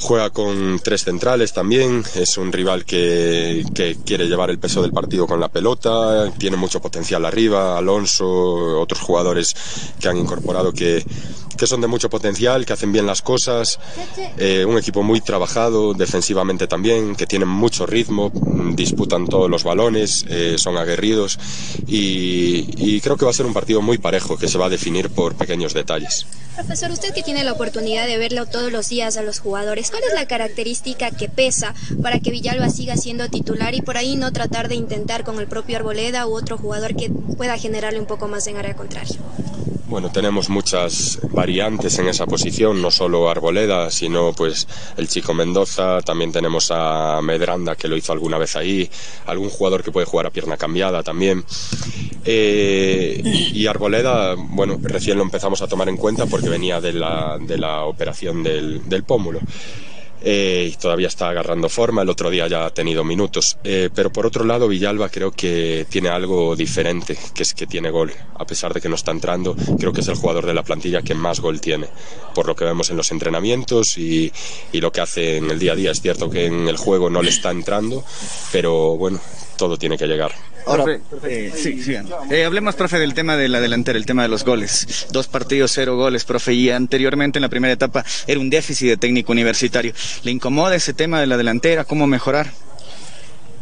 juega 0.00 0.30
con 0.30 0.80
tres 0.82 1.04
centrales 1.04 1.52
también, 1.52 2.02
es 2.16 2.36
un 2.36 2.50
rival 2.50 2.84
que, 2.84 3.64
que, 3.72 3.96
quiere 4.04 4.26
llevar 4.26 4.50
el 4.50 4.58
peso 4.58 4.82
del 4.82 4.90
partido 4.90 5.28
con 5.28 5.38
la 5.38 5.46
pelota, 5.46 6.32
tiene 6.38 6.56
mucho 6.56 6.82
potencial 6.82 7.24
arriba, 7.24 7.78
Alonso, 7.78 8.26
otros 8.80 9.00
jugadores 9.00 9.54
que 10.00 10.08
han 10.08 10.16
incorporado 10.16 10.72
que, 10.72 11.04
que 11.62 11.68
son 11.68 11.80
de 11.80 11.86
mucho 11.86 12.10
potencial, 12.10 12.66
que 12.66 12.72
hacen 12.72 12.90
bien 12.90 13.06
las 13.06 13.22
cosas, 13.22 13.78
eh, 14.36 14.64
un 14.64 14.76
equipo 14.78 15.04
muy 15.04 15.20
trabajado 15.20 15.94
defensivamente 15.94 16.66
también, 16.66 17.14
que 17.14 17.24
tienen 17.24 17.46
mucho 17.46 17.86
ritmo, 17.86 18.32
disputan 18.74 19.28
todos 19.28 19.48
los 19.48 19.62
balones, 19.62 20.24
eh, 20.28 20.56
son 20.58 20.76
aguerridos 20.76 21.38
y, 21.86 22.66
y 22.76 23.00
creo 23.00 23.16
que 23.16 23.26
va 23.26 23.30
a 23.30 23.34
ser 23.34 23.46
un 23.46 23.52
partido 23.52 23.80
muy 23.80 23.98
parejo 23.98 24.36
que 24.36 24.48
se 24.48 24.58
va 24.58 24.66
a 24.66 24.70
definir 24.70 25.08
por 25.10 25.36
pequeños 25.36 25.72
detalles. 25.72 26.26
Profesor, 26.56 26.90
usted 26.90 27.14
que 27.14 27.22
tiene 27.22 27.44
la 27.44 27.52
oportunidad 27.52 28.08
de 28.08 28.18
verlo 28.18 28.46
todos 28.46 28.72
los 28.72 28.88
días 28.88 29.16
a 29.16 29.22
los 29.22 29.38
jugadores, 29.38 29.92
¿cuál 29.92 30.02
es 30.02 30.14
la 30.14 30.26
característica 30.26 31.12
que 31.12 31.28
pesa 31.28 31.76
para 32.02 32.18
que 32.18 32.32
Villalba 32.32 32.70
siga 32.70 32.96
siendo 32.96 33.28
titular 33.28 33.72
y 33.76 33.82
por 33.82 33.96
ahí 33.96 34.16
no 34.16 34.32
tratar 34.32 34.68
de 34.68 34.74
intentar 34.74 35.22
con 35.22 35.38
el 35.38 35.46
propio 35.46 35.76
Arboleda 35.76 36.26
u 36.26 36.36
otro 36.36 36.58
jugador 36.58 36.96
que 36.96 37.08
pueda 37.36 37.56
generarle 37.56 38.00
un 38.00 38.06
poco 38.06 38.26
más 38.26 38.48
en 38.48 38.56
área 38.56 38.74
contraria? 38.74 39.20
Bueno, 39.92 40.10
tenemos 40.10 40.48
muchas 40.48 41.18
variantes 41.32 41.98
en 41.98 42.08
esa 42.08 42.24
posición, 42.24 42.80
no 42.80 42.90
solo 42.90 43.28
Arboleda, 43.28 43.90
sino 43.90 44.32
pues 44.32 44.66
el 44.96 45.06
chico 45.06 45.34
Mendoza, 45.34 46.00
también 46.00 46.32
tenemos 46.32 46.70
a 46.70 47.20
Medranda 47.20 47.76
que 47.76 47.88
lo 47.88 47.96
hizo 47.98 48.10
alguna 48.10 48.38
vez 48.38 48.56
ahí, 48.56 48.88
algún 49.26 49.50
jugador 49.50 49.82
que 49.82 49.92
puede 49.92 50.06
jugar 50.06 50.24
a 50.24 50.30
pierna 50.30 50.56
cambiada 50.56 51.02
también. 51.02 51.44
Eh, 52.24 53.20
y 53.52 53.66
Arboleda, 53.66 54.34
bueno, 54.34 54.78
recién 54.80 55.18
lo 55.18 55.24
empezamos 55.24 55.60
a 55.60 55.68
tomar 55.68 55.90
en 55.90 55.98
cuenta 55.98 56.24
porque 56.24 56.48
venía 56.48 56.80
de 56.80 56.94
la, 56.94 57.36
de 57.38 57.58
la 57.58 57.84
operación 57.84 58.42
del, 58.42 58.88
del 58.88 59.04
pómulo. 59.04 59.40
Eh, 60.24 60.70
y 60.72 60.76
todavía 60.76 61.08
está 61.08 61.28
agarrando 61.28 61.68
forma, 61.68 62.02
el 62.02 62.08
otro 62.08 62.30
día 62.30 62.46
ya 62.46 62.66
ha 62.66 62.70
tenido 62.70 63.04
minutos. 63.04 63.58
Eh, 63.64 63.90
pero 63.94 64.12
por 64.12 64.26
otro 64.26 64.44
lado, 64.44 64.68
Villalba 64.68 65.08
creo 65.08 65.32
que 65.32 65.86
tiene 65.88 66.08
algo 66.08 66.54
diferente, 66.54 67.18
que 67.34 67.42
es 67.42 67.54
que 67.54 67.66
tiene 67.66 67.90
gol. 67.90 68.12
A 68.38 68.44
pesar 68.46 68.72
de 68.72 68.80
que 68.80 68.88
no 68.88 68.94
está 68.94 69.10
entrando, 69.10 69.56
creo 69.78 69.92
que 69.92 70.00
es 70.00 70.08
el 70.08 70.14
jugador 70.14 70.46
de 70.46 70.54
la 70.54 70.62
plantilla 70.62 71.02
que 71.02 71.14
más 71.14 71.40
gol 71.40 71.60
tiene, 71.60 71.88
por 72.34 72.46
lo 72.46 72.54
que 72.54 72.64
vemos 72.64 72.90
en 72.90 72.96
los 72.96 73.10
entrenamientos 73.10 73.98
y, 73.98 74.32
y 74.72 74.80
lo 74.80 74.92
que 74.92 75.00
hace 75.00 75.38
en 75.38 75.50
el 75.50 75.58
día 75.58 75.72
a 75.72 75.76
día. 75.76 75.90
Es 75.90 76.00
cierto 76.00 76.30
que 76.30 76.46
en 76.46 76.68
el 76.68 76.76
juego 76.76 77.10
no 77.10 77.22
le 77.22 77.30
está 77.30 77.50
entrando, 77.50 78.04
pero 78.52 78.96
bueno, 78.96 79.20
todo 79.56 79.76
tiene 79.76 79.98
que 79.98 80.06
llegar. 80.06 80.32
Ahora, 80.66 80.98
eh, 81.24 81.52
sí, 81.54 81.82
sí. 81.82 81.94
Eh, 82.30 82.44
hablemos, 82.44 82.74
profe, 82.74 82.98
del 82.98 83.14
tema 83.14 83.36
de 83.36 83.48
la 83.48 83.60
delantera, 83.60 83.98
el 83.98 84.06
tema 84.06 84.22
de 84.22 84.28
los 84.28 84.44
goles. 84.44 85.06
Dos 85.10 85.28
partidos, 85.28 85.72
cero 85.72 85.96
goles, 85.96 86.24
profe. 86.24 86.54
Y 86.54 86.70
anteriormente, 86.70 87.38
en 87.38 87.42
la 87.42 87.48
primera 87.48 87.72
etapa, 87.72 88.04
era 88.26 88.40
un 88.40 88.50
déficit 88.50 88.88
de 88.88 88.96
técnico 88.96 89.32
universitario. 89.32 89.92
¿Le 90.22 90.30
incomoda 90.30 90.74
ese 90.74 90.94
tema 90.94 91.20
de 91.20 91.26
la 91.26 91.36
delantera? 91.36 91.84
¿Cómo 91.84 92.06
mejorar? 92.06 92.52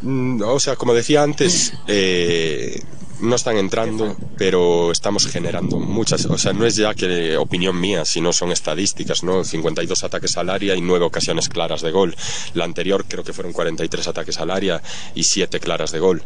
Mm, 0.02 0.42
o 0.42 0.60
sea, 0.60 0.76
como 0.76 0.94
decía 0.94 1.22
antes, 1.22 1.74
eh, 1.86 2.82
no 3.20 3.36
están 3.36 3.56
entrando, 3.56 4.16
pero 4.38 4.92
estamos 4.92 5.26
generando 5.26 5.78
muchas. 5.78 6.26
O 6.26 6.38
sea, 6.38 6.52
no 6.52 6.66
es 6.66 6.76
ya 6.76 6.94
que 6.94 7.36
opinión 7.36 7.78
mía, 7.78 8.04
sino 8.04 8.32
son 8.32 8.50
estadísticas, 8.52 9.22
¿no? 9.22 9.44
52 9.44 10.04
ataques 10.04 10.36
al 10.36 10.50
área 10.50 10.74
y 10.74 10.80
9 10.80 11.04
ocasiones 11.04 11.48
claras 11.48 11.82
de 11.82 11.90
gol. 11.90 12.16
La 12.54 12.64
anterior 12.64 13.04
creo 13.06 13.24
que 13.24 13.32
fueron 13.32 13.52
43 13.52 14.08
ataques 14.08 14.38
al 14.38 14.50
área 14.50 14.82
y 15.14 15.24
7 15.24 15.60
claras 15.60 15.92
de 15.92 15.98
gol 15.98 16.22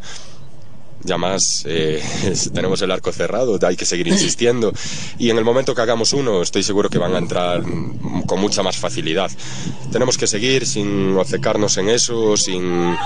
ya 1.04 1.18
más 1.18 1.64
eh, 1.66 2.02
tenemos 2.54 2.80
el 2.82 2.90
arco 2.90 3.12
cerrado, 3.12 3.58
hay 3.62 3.76
que 3.76 3.84
seguir 3.84 4.08
insistiendo 4.08 4.72
y 5.18 5.30
en 5.30 5.38
el 5.38 5.44
momento 5.44 5.74
que 5.74 5.82
hagamos 5.82 6.12
uno 6.12 6.42
estoy 6.42 6.62
seguro 6.62 6.88
que 6.88 6.98
van 6.98 7.14
a 7.14 7.18
entrar 7.18 7.62
con 8.26 8.40
mucha 8.40 8.62
más 8.62 8.76
facilidad. 8.76 9.30
Tenemos 9.92 10.18
que 10.18 10.26
seguir 10.26 10.66
sin 10.66 11.16
obcecarnos 11.16 11.76
en 11.76 11.88
eso, 11.88 12.36
sin, 12.36 12.96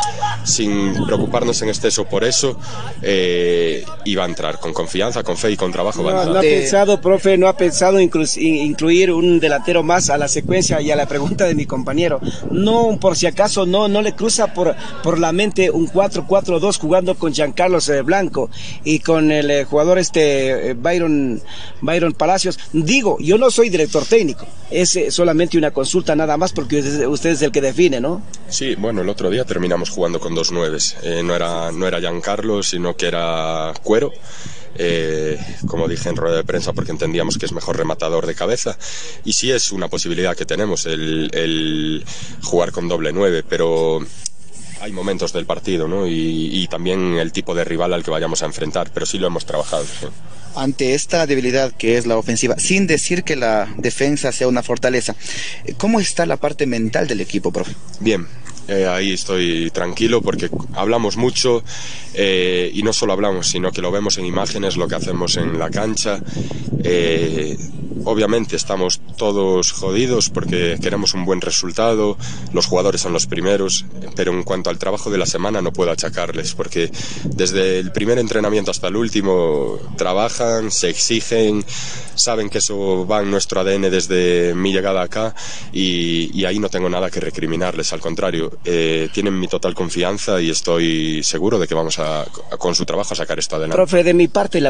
sin 0.44 1.04
preocuparnos 1.04 1.60
en 1.62 1.68
exceso 1.68 2.04
por 2.04 2.24
eso 2.24 2.58
eh, 3.02 3.84
y 4.04 4.14
va 4.14 4.24
a 4.24 4.26
entrar 4.26 4.58
con 4.58 4.72
confianza, 4.72 5.22
con 5.22 5.36
fe 5.36 5.52
y 5.52 5.56
con 5.56 5.72
trabajo. 5.72 6.02
No, 6.02 6.24
no 6.24 6.38
ha 6.38 6.40
pensado, 6.40 7.00
profe, 7.00 7.36
no 7.36 7.48
ha 7.48 7.56
pensado 7.56 8.00
inclu 8.00 8.24
incluir 8.36 9.12
un 9.12 9.40
delantero 9.40 9.82
más 9.82 10.10
a 10.10 10.18
la 10.18 10.28
secuencia 10.28 10.80
y 10.80 10.90
a 10.90 10.96
la 10.96 11.06
pregunta 11.06 11.44
de 11.44 11.54
mi 11.54 11.66
compañero. 11.66 12.20
No, 12.50 12.98
por 13.00 13.16
si 13.16 13.26
acaso, 13.26 13.66
no, 13.66 13.88
no 13.88 14.02
le 14.02 14.14
cruza 14.14 14.54
por, 14.54 14.74
por 15.02 15.18
la 15.18 15.32
mente 15.32 15.70
un 15.70 15.88
4-4-2 15.88 16.78
jugando 16.78 17.14
con 17.16 17.32
Giancarlo 17.32 17.80
Blanco 18.02 18.50
y 18.84 19.00
con 19.00 19.30
el 19.30 19.50
eh, 19.50 19.64
jugador 19.64 19.98
este 19.98 20.70
eh, 20.70 20.74
Byron, 20.74 21.42
Byron 21.80 22.12
Palacios. 22.12 22.58
Digo, 22.72 23.16
yo 23.20 23.38
no 23.38 23.50
soy 23.50 23.68
director 23.68 24.04
técnico, 24.04 24.46
es 24.70 24.96
eh, 24.96 25.10
solamente 25.10 25.58
una 25.58 25.70
consulta 25.70 26.14
nada 26.14 26.36
más 26.36 26.52
porque 26.52 26.80
usted 27.06 27.30
es 27.30 27.42
el 27.42 27.52
que 27.52 27.60
define, 27.60 28.00
¿no? 28.00 28.22
Sí, 28.48 28.74
bueno, 28.76 29.02
el 29.02 29.08
otro 29.08 29.30
día 29.30 29.44
terminamos 29.44 29.90
jugando 29.90 30.20
con 30.20 30.34
dos 30.34 30.52
nueves. 30.52 30.96
no, 31.24 31.34
era, 31.34 31.72
no 31.72 31.86
era 31.86 32.00
Giancarlo, 32.00 32.62
sino 32.62 32.96
que 32.96 33.08
era 33.08 33.72
Cuero. 33.82 34.12
Eh, 34.80 35.36
como 35.66 35.88
dije 35.88 36.08
en 36.08 36.16
rueda 36.16 36.36
de 36.36 36.44
prensa, 36.44 36.72
porque 36.72 36.92
entendíamos 36.92 37.36
que 37.36 37.46
es 37.46 37.52
mejor 37.52 37.76
rematador 37.76 38.26
de 38.26 38.34
cabeza. 38.34 38.78
Y 39.24 39.32
sí 39.32 39.50
es 39.50 39.72
una 39.72 39.88
posibilidad 39.88 40.36
que 40.36 40.46
tenemos 40.46 40.86
el, 40.86 41.30
el 41.32 42.04
jugar 42.42 42.70
con 42.70 42.88
doble 42.88 43.12
nueve, 43.12 43.42
pero 43.46 44.00
hay 44.80 44.92
momentos 44.92 45.32
del 45.32 45.46
partido 45.46 45.88
¿no? 45.88 46.06
y, 46.06 46.50
y, 46.52 46.68
también 46.68 47.18
el 47.18 47.32
tipo 47.32 47.54
de 47.54 47.64
rival 47.64 47.92
al 47.92 48.04
que 48.04 48.10
vayamos 48.10 48.42
a 48.42 48.46
enfrentar, 48.46 48.90
pero 48.92 49.06
sí 49.06 49.18
lo 49.18 49.26
hemos 49.26 49.44
trabajado. 49.44 49.84
¿sí? 49.84 50.06
Ante 50.54 50.94
esta 50.94 51.26
debilidad 51.26 51.72
que 51.72 51.98
es 51.98 52.06
la 52.06 52.16
ofensiva, 52.16 52.58
sin 52.58 52.86
decir 52.86 53.24
que 53.24 53.36
la 53.36 53.72
defensa 53.76 54.32
sea 54.32 54.48
una 54.48 54.62
fortaleza, 54.62 55.14
¿cómo 55.76 56.00
está 56.00 56.26
la 56.26 56.36
parte 56.36 56.66
mental 56.66 57.06
del 57.06 57.20
equipo, 57.20 57.52
profe? 57.52 57.74
Bien, 58.00 58.26
eh, 58.68 58.86
ahí 58.86 59.12
estoy 59.12 59.70
tranquilo 59.70 60.20
porque 60.20 60.50
hablamos 60.74 61.16
mucho 61.16 61.64
eh, 62.12 62.70
y 62.74 62.82
no 62.82 62.92
solo 62.92 63.14
hablamos, 63.14 63.48
sino 63.48 63.72
que 63.72 63.80
lo 63.80 63.90
vemos 63.90 64.18
en 64.18 64.26
imágenes, 64.26 64.76
lo 64.76 64.86
que 64.86 64.94
hacemos 64.94 65.38
en 65.38 65.58
la 65.58 65.70
cancha. 65.70 66.20
Eh, 66.84 67.56
obviamente 68.04 68.56
estamos 68.56 69.00
todos 69.16 69.72
jodidos 69.72 70.30
porque 70.30 70.78
queremos 70.80 71.14
un 71.14 71.24
buen 71.24 71.40
resultado, 71.40 72.16
los 72.52 72.66
jugadores 72.66 73.00
son 73.00 73.12
los 73.12 73.26
primeros, 73.26 73.84
pero 74.16 74.32
en 74.32 74.42
cuanto 74.42 74.70
al 74.70 74.78
trabajo 74.78 75.10
de 75.10 75.18
la 75.18 75.26
semana 75.26 75.62
no 75.62 75.72
puedo 75.72 75.90
achacarles 75.90 76.54
porque 76.54 76.90
desde 77.24 77.78
el 77.78 77.92
primer 77.92 78.18
entrenamiento 78.18 78.70
hasta 78.70 78.88
el 78.88 78.96
último 78.96 79.78
trabajan, 79.96 80.70
se 80.70 80.90
exigen, 80.90 81.64
saben 82.14 82.50
que 82.50 82.58
eso 82.58 83.06
va 83.06 83.22
en 83.22 83.30
nuestro 83.30 83.60
ADN 83.60 83.82
desde 83.82 84.54
mi 84.54 84.72
llegada 84.72 85.02
acá 85.02 85.34
y, 85.72 86.30
y 86.38 86.44
ahí 86.44 86.58
no 86.58 86.68
tengo 86.68 86.88
nada 86.88 87.10
que 87.10 87.20
recriminarles, 87.20 87.92
al 87.92 88.00
contrario, 88.00 88.58
eh, 88.64 89.08
tienen 89.12 89.38
mi 89.38 89.48
total 89.48 89.74
confianza 89.74 90.40
y 90.40 90.50
estoy 90.50 91.22
seguro 91.22 91.58
de 91.58 91.66
que 91.66 91.74
vamos 91.74 91.98
a, 91.98 92.26
con 92.58 92.74
su 92.74 92.84
trabajo 92.84 93.14
a 93.14 93.16
sacar 93.16 93.38
esto 93.38 93.56
adelante. 93.56 93.76
Profe, 93.76 94.04
de 94.04 94.14
mi 94.14 94.28
parte 94.28 94.60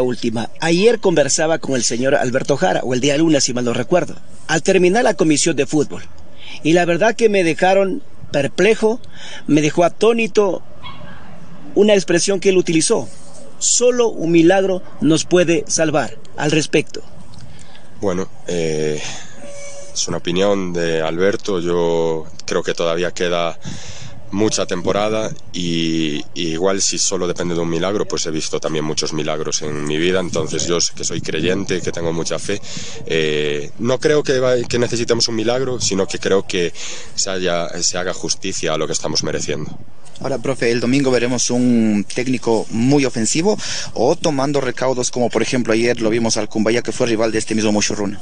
lunes, 3.18 3.44
si 3.44 3.52
mal 3.52 3.64
no 3.64 3.72
recuerdo, 3.72 4.16
al 4.46 4.62
terminar 4.62 5.04
la 5.04 5.14
comisión 5.14 5.56
de 5.56 5.66
fútbol. 5.66 6.02
Y 6.62 6.72
la 6.72 6.84
verdad 6.84 7.14
que 7.14 7.28
me 7.28 7.44
dejaron 7.44 8.02
perplejo, 8.32 9.00
me 9.46 9.60
dejó 9.60 9.84
atónito 9.84 10.62
una 11.74 11.94
expresión 11.94 12.40
que 12.40 12.48
él 12.50 12.56
utilizó. 12.56 13.08
Solo 13.58 14.08
un 14.08 14.30
milagro 14.30 14.82
nos 15.00 15.24
puede 15.24 15.64
salvar 15.66 16.16
al 16.36 16.50
respecto. 16.50 17.02
Bueno, 18.00 18.28
eh, 18.46 19.00
es 19.92 20.08
una 20.08 20.18
opinión 20.18 20.72
de 20.72 21.02
Alberto. 21.02 21.60
Yo 21.60 22.26
creo 22.46 22.62
que 22.62 22.74
todavía 22.74 23.10
queda 23.10 23.58
mucha 24.30 24.66
temporada 24.66 25.30
y, 25.52 26.24
igual 26.34 26.80
si 26.80 26.98
solo 26.98 27.26
depende 27.26 27.54
de 27.54 27.60
un 27.60 27.70
milagro, 27.70 28.06
pues 28.06 28.26
he 28.26 28.30
visto 28.30 28.60
también 28.60 28.84
muchos 28.84 29.12
milagros 29.12 29.62
en 29.62 29.84
mi 29.84 29.96
vida. 29.96 30.20
Entonces 30.20 30.66
yo 30.66 30.78
que 30.94 31.04
soy 31.04 31.20
creyente, 31.20 31.80
que 31.80 31.92
tengo 31.92 32.12
mucha 32.12 32.38
fe. 32.38 32.60
Eh, 33.06 33.70
no 33.78 33.98
creo 33.98 34.22
que, 34.22 34.78
necesitemos 34.78 35.28
un 35.28 35.36
milagro, 35.36 35.80
sino 35.80 36.06
que 36.06 36.18
creo 36.18 36.46
que 36.46 36.72
se 37.14 37.30
haga 37.30 38.14
justicia 38.14 38.74
a 38.74 38.78
lo 38.78 38.86
que 38.86 38.92
estamos 38.92 39.22
mereciendo. 39.22 39.78
Ahora, 40.20 40.38
profe, 40.38 40.72
el 40.72 40.80
domingo 40.80 41.12
veremos 41.12 41.50
un 41.50 42.04
técnico 42.12 42.66
muy 42.70 43.04
ofensivo 43.04 43.56
o 43.94 44.16
tomando 44.16 44.60
recaudos 44.60 45.12
como 45.12 45.30
por 45.30 45.42
ejemplo 45.42 45.72
ayer 45.72 46.00
lo 46.00 46.10
vimos 46.10 46.36
al 46.36 46.48
Cumbaya 46.48 46.82
que 46.82 46.90
fue 46.90 47.06
rival 47.06 47.30
de 47.30 47.38
este 47.38 47.54
mismo 47.54 47.70
Mochurruna. 47.70 48.20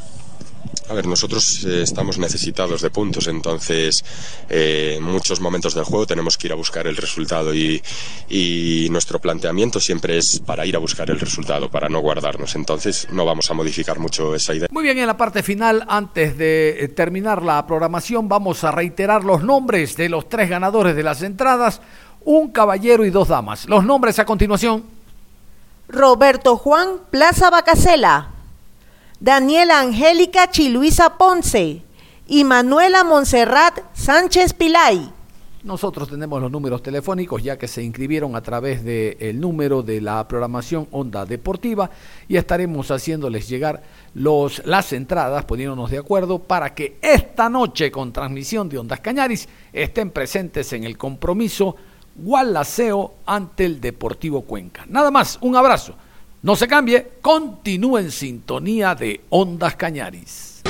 A 0.89 0.95
ver, 0.95 1.07
nosotros 1.07 1.65
eh, 1.65 1.83
estamos 1.83 2.19
necesitados 2.19 2.81
de 2.83 2.91
puntos, 2.91 3.27
entonces 3.27 4.05
eh, 4.49 4.95
en 4.99 5.03
muchos 5.03 5.41
momentos 5.41 5.75
del 5.75 5.85
juego 5.85 6.07
tenemos 6.07 6.39
que 6.39 6.47
ir 6.47 6.53
a 6.53 6.57
buscar 6.57 6.87
el 6.87 6.97
resultado 6.97 7.53
y, 7.55 7.83
y 8.29 8.89
nuestro 8.91 9.19
planteamiento 9.19 9.81
siempre 9.81 10.19
es 10.19 10.41
para 10.41 10.65
ir 10.65 10.77
a 10.77 10.79
buscar 10.79 11.11
el 11.11 11.19
resultado, 11.19 11.71
para 11.71 11.89
no 11.89 12.01
guardarnos. 12.01 12.55
Entonces 12.55 13.09
no 13.11 13.25
vamos 13.25 13.51
a 13.51 13.55
modificar 13.55 13.99
mucho 13.99 14.35
esa 14.35 14.55
idea. 14.55 14.69
Muy 14.71 14.85
bien, 14.85 14.99
en 14.99 15.07
la 15.07 15.17
parte 15.17 15.43
final, 15.43 15.85
antes 15.89 16.39
de 16.39 16.77
eh, 16.79 16.89
terminar 16.89 17.43
la 17.43 17.67
programación, 17.67 18.29
vamos 18.29 18.63
a 18.65 18.71
reiterar 18.71 19.25
los 19.25 19.43
nombres 19.43 19.97
de 19.97 20.09
los 20.09 20.29
tres 20.29 20.49
ganadores 20.49 20.95
de 20.95 21.03
las 21.03 21.23
entradas, 21.23 21.81
un 22.25 22.51
caballero 22.51 23.05
y 23.05 23.11
dos 23.11 23.29
damas. 23.29 23.69
Los 23.69 23.85
nombres 23.85 24.19
a 24.19 24.25
continuación. 24.25 24.85
Roberto 25.89 26.57
Juan 26.57 26.99
Plaza 27.11 27.49
Bacasela, 27.51 28.31
Daniela 29.21 29.81
Angélica 29.81 30.51
Chiluisa 30.51 31.17
Ponce 31.17 31.83
y 32.27 32.45
Manuela 32.45 33.03
Monserrat 33.03 33.79
Sánchez 33.95 34.53
Pilay. 34.53 35.11
Nosotros 35.63 36.11
tenemos 36.11 36.41
los 36.41 36.51
números 36.51 36.83
telefónicos 36.83 37.43
ya 37.43 37.57
que 37.57 37.67
se 37.67 37.83
inscribieron 37.83 38.37
a 38.37 38.43
través 38.43 38.85
del 38.85 39.41
número 39.41 39.83
de 39.83 40.03
la 40.03 40.29
programación 40.29 40.87
Onda 40.91 41.25
Deportiva 41.25 41.91
y 42.29 42.37
estaremos 42.37 42.91
haciéndoles 42.91 43.49
llegar 43.49 43.83
los, 44.13 44.65
las 44.67 44.93
entradas, 44.93 45.47
poniéndonos 45.47 45.91
de 45.91 45.99
acuerdo 45.99 46.39
para 46.39 46.75
que 46.75 46.99
esta 47.01 47.49
noche 47.49 47.91
con 47.91 48.13
transmisión 48.13 48.69
de 48.69 48.79
Ondas 48.79 49.01
Cañaris 49.01 49.49
estén 49.73 50.11
presentes 50.11 50.75
en 50.75 50.85
el 50.85 50.99
compromiso 50.99 51.75
Gualaceo 52.15 53.15
ante 53.25 53.65
el 53.65 53.81
Deportivo 53.81 54.43
Cuenca. 54.43 54.85
Nada 54.87 55.11
más, 55.11 55.39
un 55.41 55.57
abrazo. 55.57 55.95
No 56.43 56.55
se 56.55 56.69
cambie, 56.69 57.13
continúe 57.21 57.99
en 57.99 58.11
sintonía 58.11 58.95
de 58.95 59.23
Ondas 59.31 59.77
Cañaris. 59.77 60.63